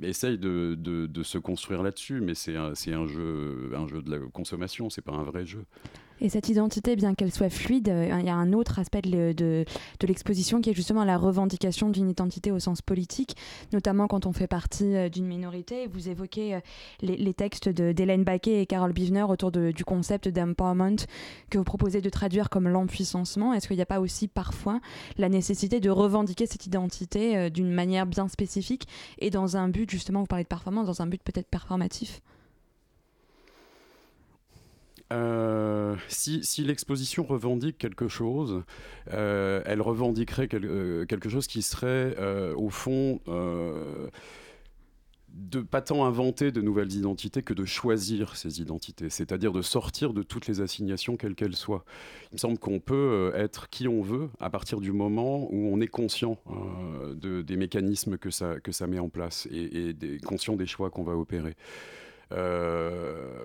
[0.02, 4.18] essaye de, de, se construire là-dessus, mais c'est un, un, jeu, un jeu de la
[4.32, 5.64] consommation, c'est pas un vrai jeu.
[6.20, 9.64] Et cette identité, bien qu'elle soit fluide, euh, il y a un autre aspect de,
[10.02, 13.36] l'exposition qui est justement la revendication d'une identité au sens politique,
[13.72, 15.86] notamment quand on fait partie euh, d'une minorité.
[15.86, 16.58] Vous évoquez
[17.00, 21.06] les, les textes d'Hélène Baquet et Carole Bivner autour du concept d'empowerment
[21.50, 23.52] que vous proposez de traduire comme l'empuissancement.
[23.54, 24.80] Est-ce qu'il n'y a pas aussi parfois
[25.18, 28.86] la nécessité de revendiquer cette identité euh, d'une manière bien spécifique
[29.18, 32.20] et dans un but, justement, vous parlez de performance, dans un but peut-être performatif?
[35.12, 38.62] Euh, si, l'exposition revendique quelque chose,
[39.12, 42.16] euh, elle revendiquerait quelque chose qui serait
[42.54, 43.20] au fond
[45.32, 50.12] de pas tant inventer de nouvelles identités que de choisir ces identités, c'est-à-dire de sortir
[50.12, 51.84] de toutes les assignations quelles qu'elles soient.
[52.30, 52.94] Il me semble qu'on peut
[53.34, 57.42] euh, être qui on veut à partir du moment où on est conscient euh, de,
[57.42, 59.94] des mécanismes que ça, que ça met en place et,
[60.24, 61.56] conscient des choix qu'on va opérer.
[62.32, 63.44] Euh,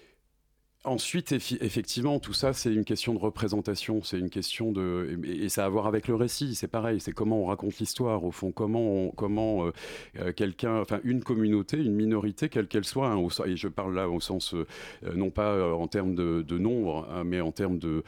[0.83, 5.61] Ensuite, effectivement, tout ça, c'est une question de représentation, c'est une question de et, ça
[5.61, 6.55] a à voir avec le récit.
[6.55, 8.23] C'est pareil, c'est comment on raconte l'histoire.
[8.23, 9.71] Au fond, comment comment euh,
[10.19, 14.09] euh, quelqu'un, enfin une communauté, une minorité, quelle qu'elle soit, hein, et je parle là
[14.09, 14.65] au sens euh,
[15.13, 18.03] non pas en termes de, nombre, hein, mais en termes de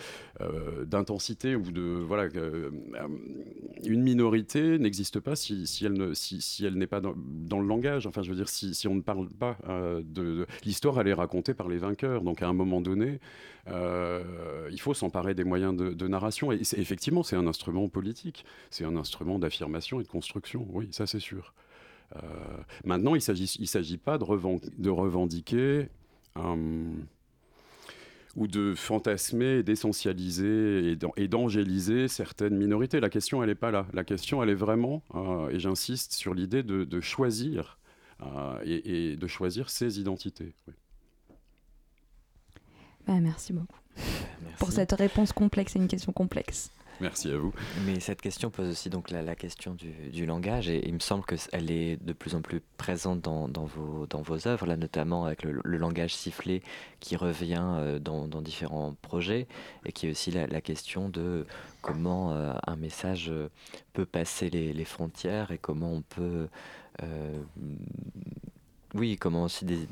[0.87, 2.27] d'intensité ou de voilà,
[3.85, 7.67] une minorité n'existe pas si, si, elle ne si, si n'est pas dans, dans, le
[7.67, 8.07] langage.
[8.07, 9.57] Enfin, je veux dire, si, si on ne parle pas
[10.03, 12.23] de, l'histoire, elle est racontée par les vainqueurs.
[12.23, 13.19] Donc à un moment donné,
[13.67, 16.51] euh, il faut s'emparer des moyens de, narration.
[16.51, 21.07] Et effectivement, c'est un instrument politique, c'est un instrument d'affirmation et de construction, oui, ça
[21.07, 21.53] c'est sûr.
[22.15, 22.19] Euh,
[22.83, 25.87] maintenant, il ne s'agit pas de, revendiquer
[26.37, 26.93] euh,
[28.35, 32.99] ou de fantasmer, d'essentialiser et d'angéliser certaines minorités.
[32.99, 33.87] La question, elle n'est pas là.
[33.93, 35.03] La question, elle est vraiment,
[35.49, 37.79] et j'insiste sur l'idée de, choisir
[38.65, 40.53] et, de choisir ses identités.
[43.07, 43.77] Bah, merci beaucoup
[44.57, 46.71] pour cette réponse complexe à une question complexe.
[47.01, 47.53] Merci à vous.
[47.85, 51.71] Mais cette question pose aussi donc la, question du, langage et il me semble qu'elle
[51.71, 55.59] est de plus en plus présente dans, vos, dans vos œuvres, là notamment avec le,
[55.63, 56.61] langage sifflé
[56.99, 59.47] qui revient euh, dans, différents projets
[59.85, 61.45] et qui est aussi la, question de
[61.81, 63.49] comment euh, un message euh,
[63.91, 66.47] peut passer les, frontières et comment on peut...
[68.93, 69.87] oui, comment aussi des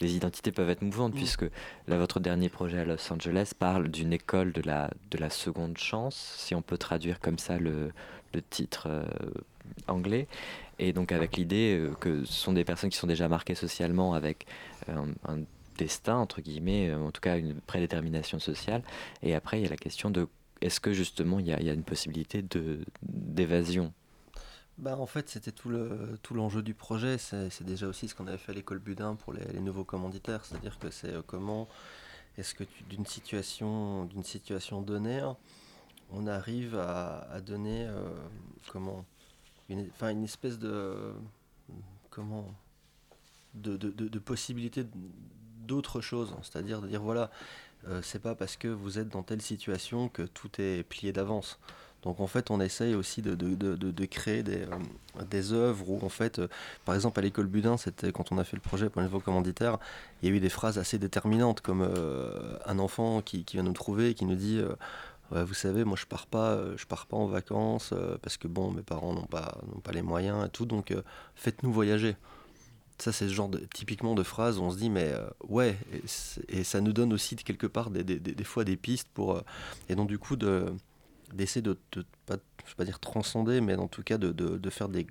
[0.00, 1.16] les identités peuvent être mouvantes, mm.
[1.16, 1.44] puisque
[1.88, 5.78] là, votre dernier projet à Los Angeles parle d'une école de la, de la seconde
[5.78, 7.92] chance, si on peut traduire comme ça le,
[8.34, 9.04] le titre euh,
[9.86, 10.26] anglais.
[10.78, 14.14] Et donc avec l'idée euh, que ce sont des personnes qui sont déjà marquées socialement
[14.14, 14.46] avec
[14.88, 15.38] euh, un,
[15.76, 18.80] destin, entre guillemets, en tout cas une prédétermination sociale.
[19.24, 20.28] Et après, il y a la question de
[20.60, 22.44] est-ce que justement il y, a une possibilité
[23.02, 23.92] d'évasion
[24.78, 27.18] bah, en fait, c'était tout le tout l'enjeu du projet.
[27.18, 30.78] C'est déjà aussi ce qu'on avait fait à l'école Budin pour les, nouveaux commanditaires, c'est-à-dire
[30.78, 31.68] que c'est euh, comment
[32.36, 35.22] est-ce que d'une situation d'une situation donnée,
[36.10, 38.08] on arrive à, donner euh,
[38.68, 39.04] comment
[39.68, 41.14] une, une espèce de
[42.10, 42.52] comment
[43.54, 44.84] de, de, de, possibilité
[45.60, 47.30] d'autre chose, c'est-à-dire de dire voilà,
[47.86, 51.58] euh, c'est pas parce que vous êtes dans telle situation que tout est plié d'avance.
[52.04, 56.10] Donc en fait, on essaye aussi de, de, créer des, euh, des œuvres où en
[56.10, 56.48] fait, euh,
[56.84, 59.20] par exemple à l'école Budin, c'était quand on a fait le projet pour les nouveaux
[59.20, 59.78] commanditaires,
[60.22, 63.64] il y a eu des phrases assez déterminantes comme euh, un enfant qui, qui, vient
[63.64, 64.62] nous trouver et qui nous dit
[65.30, 67.92] vous savez, moi je pars pas, je pars pas en vacances
[68.22, 70.94] parce que bon, mes parents n'ont pas, n'ont pas les moyens et tout, donc
[71.34, 72.16] faites-nous voyager.
[72.98, 75.12] Ça, c'est ce genre de, typiquement de phrase où on se dit, mais
[75.48, 75.76] ouais,
[76.48, 79.42] et, ça nous donne aussi quelque part des, des, des, fois des pistes pour.
[79.88, 80.66] et donc, du coup, de,
[81.34, 81.76] d'essayer de,
[82.26, 85.06] pas, je vais pas dire transcender, mais en tout cas de, de, faire des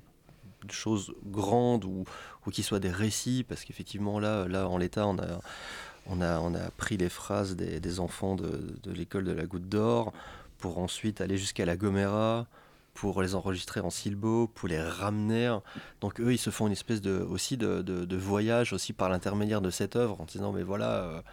[0.69, 2.05] choses grandes ou,
[2.45, 5.39] ou qui soient des récits, parce qu'effectivement là, là en l'état, on a,
[6.07, 9.45] on, a, on a pris les phrases des, des enfants de, de l'école de la
[9.45, 10.13] Goutte d'Or
[10.57, 12.47] pour ensuite aller jusqu'à la Gomera,
[12.93, 15.57] pour les enregistrer en silbo, pour les ramener.
[15.99, 19.61] Donc eux, ils se font une espèce de, aussi de, de, voyage aussi par l'intermédiaire
[19.61, 21.23] de cette œuvre en disant mais voilà.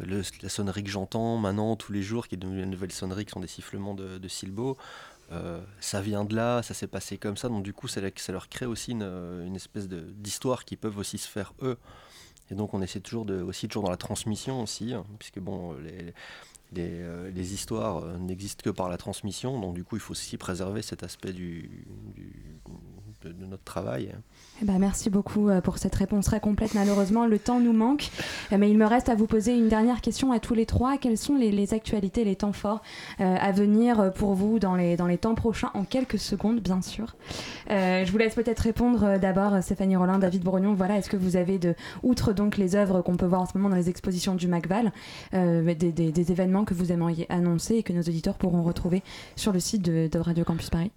[0.00, 3.32] Euh, la sonnerie que j'entends maintenant tous les jours, qui est une nouvelle sonnerie, qui
[3.32, 4.76] sont des sifflements de, Silbo,
[5.32, 7.48] euh, ça vient de là, ça s'est passé comme ça.
[7.48, 9.02] Donc du coup, ça, leur crée aussi une,
[9.46, 11.78] une espèce d'histoire qui peuvent aussi se faire eux.
[12.50, 15.72] Et donc on essaie toujours de, aussi toujours dans la transmission aussi, hein, puisque bon,
[15.74, 16.12] les,
[16.72, 19.60] les, euh, histoires euh, n'existent que par la transmission.
[19.60, 21.84] Donc du coup, il faut aussi préserver cet aspect du,
[23.32, 24.14] de, notre travail.
[24.62, 26.74] Eh ben, merci beaucoup euh, pour cette réponse très complète.
[26.74, 28.10] Malheureusement, le temps nous manque.
[28.52, 30.96] Euh, mais il me reste à vous poser une dernière question à tous les trois.
[30.96, 32.82] Quelles sont les, actualités, les temps forts
[33.20, 36.80] euh, à venir pour vous dans les, dans les temps prochains, en quelques secondes, bien
[36.80, 37.16] sûr?
[37.68, 40.74] Je vous laisse peut-être répondre d'abord, Stéphanie Rollin, David Brognon.
[40.74, 43.56] Voilà, est-ce que vous avez, de, outre donc les œuvres qu'on peut voir en ce
[43.58, 44.92] moment dans les expositions du MacVal,
[45.32, 49.02] des, des, événements que vous aimeriez annoncer et que nos auditeurs pourront retrouver
[49.34, 50.92] sur le site de, de Radio Campus Paris?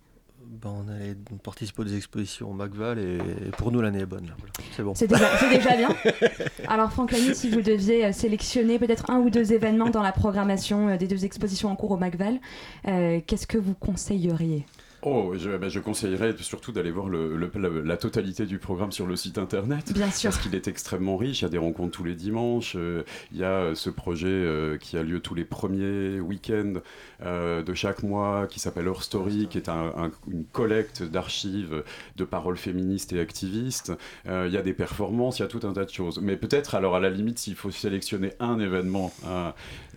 [0.62, 3.18] Ben, on allait participer aux expositions au Macval et,
[3.57, 4.34] pour nous l'année est bonne.
[4.76, 4.93] C'est bon.
[4.93, 5.95] C'est déjà, bien.
[6.68, 10.12] Alors Franck Lamy, si vous deviez euh, sélectionner peut-être un ou deux événements dans la
[10.12, 12.39] programmation euh, des deux expositions en cours au Macval,
[12.88, 14.66] euh, qu'est-ce que vous conseilleriez?
[15.02, 17.38] Oh, je, ben, je, conseillerais surtout d'aller voir le,
[17.84, 19.93] la, totalité du programme sur le site internet.
[19.93, 20.32] Bien sûr.
[20.32, 21.41] Parce qu'il est extrêmement riche.
[21.41, 22.74] Il y a des rencontres tous les dimanches.
[22.76, 26.82] Euh, il y a euh, ce projet euh, qui a lieu tous les premiers week-ends
[27.22, 31.84] de chaque mois qui s'appelle Our Story, qui est un, une collecte d'archives
[32.16, 33.91] de paroles féministes et activistes.
[34.26, 36.20] il y a des performances, il y a tout un tas de choses.
[36.22, 39.12] Mais peut-être, alors à la limite, s'il faut sélectionner un événement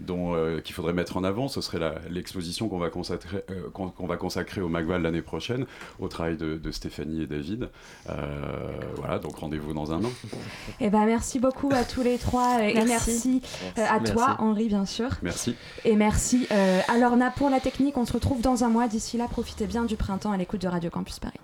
[0.01, 0.35] dont
[0.65, 4.69] qu'il faudrait mettre en avant, ce serait l'exposition qu'on va consacrer, qu'on va consacrer au
[4.99, 5.66] L'année prochaine
[5.99, 7.68] au travail de, Stéphanie et David.
[8.09, 8.12] Euh,
[8.97, 10.11] voilà, donc rendez-vous dans un an.
[10.80, 13.43] Et eh ben, merci beaucoup à tous les trois et merci,
[13.78, 15.09] euh, à toi, Henri, bien sûr.
[15.22, 15.55] Merci.
[15.84, 16.47] Et merci.
[16.51, 18.88] Euh, alors, pour la technique, on se retrouve dans un mois.
[18.88, 21.40] D'ici là, profitez bien du printemps à l'écoute de Radio Campus Paris.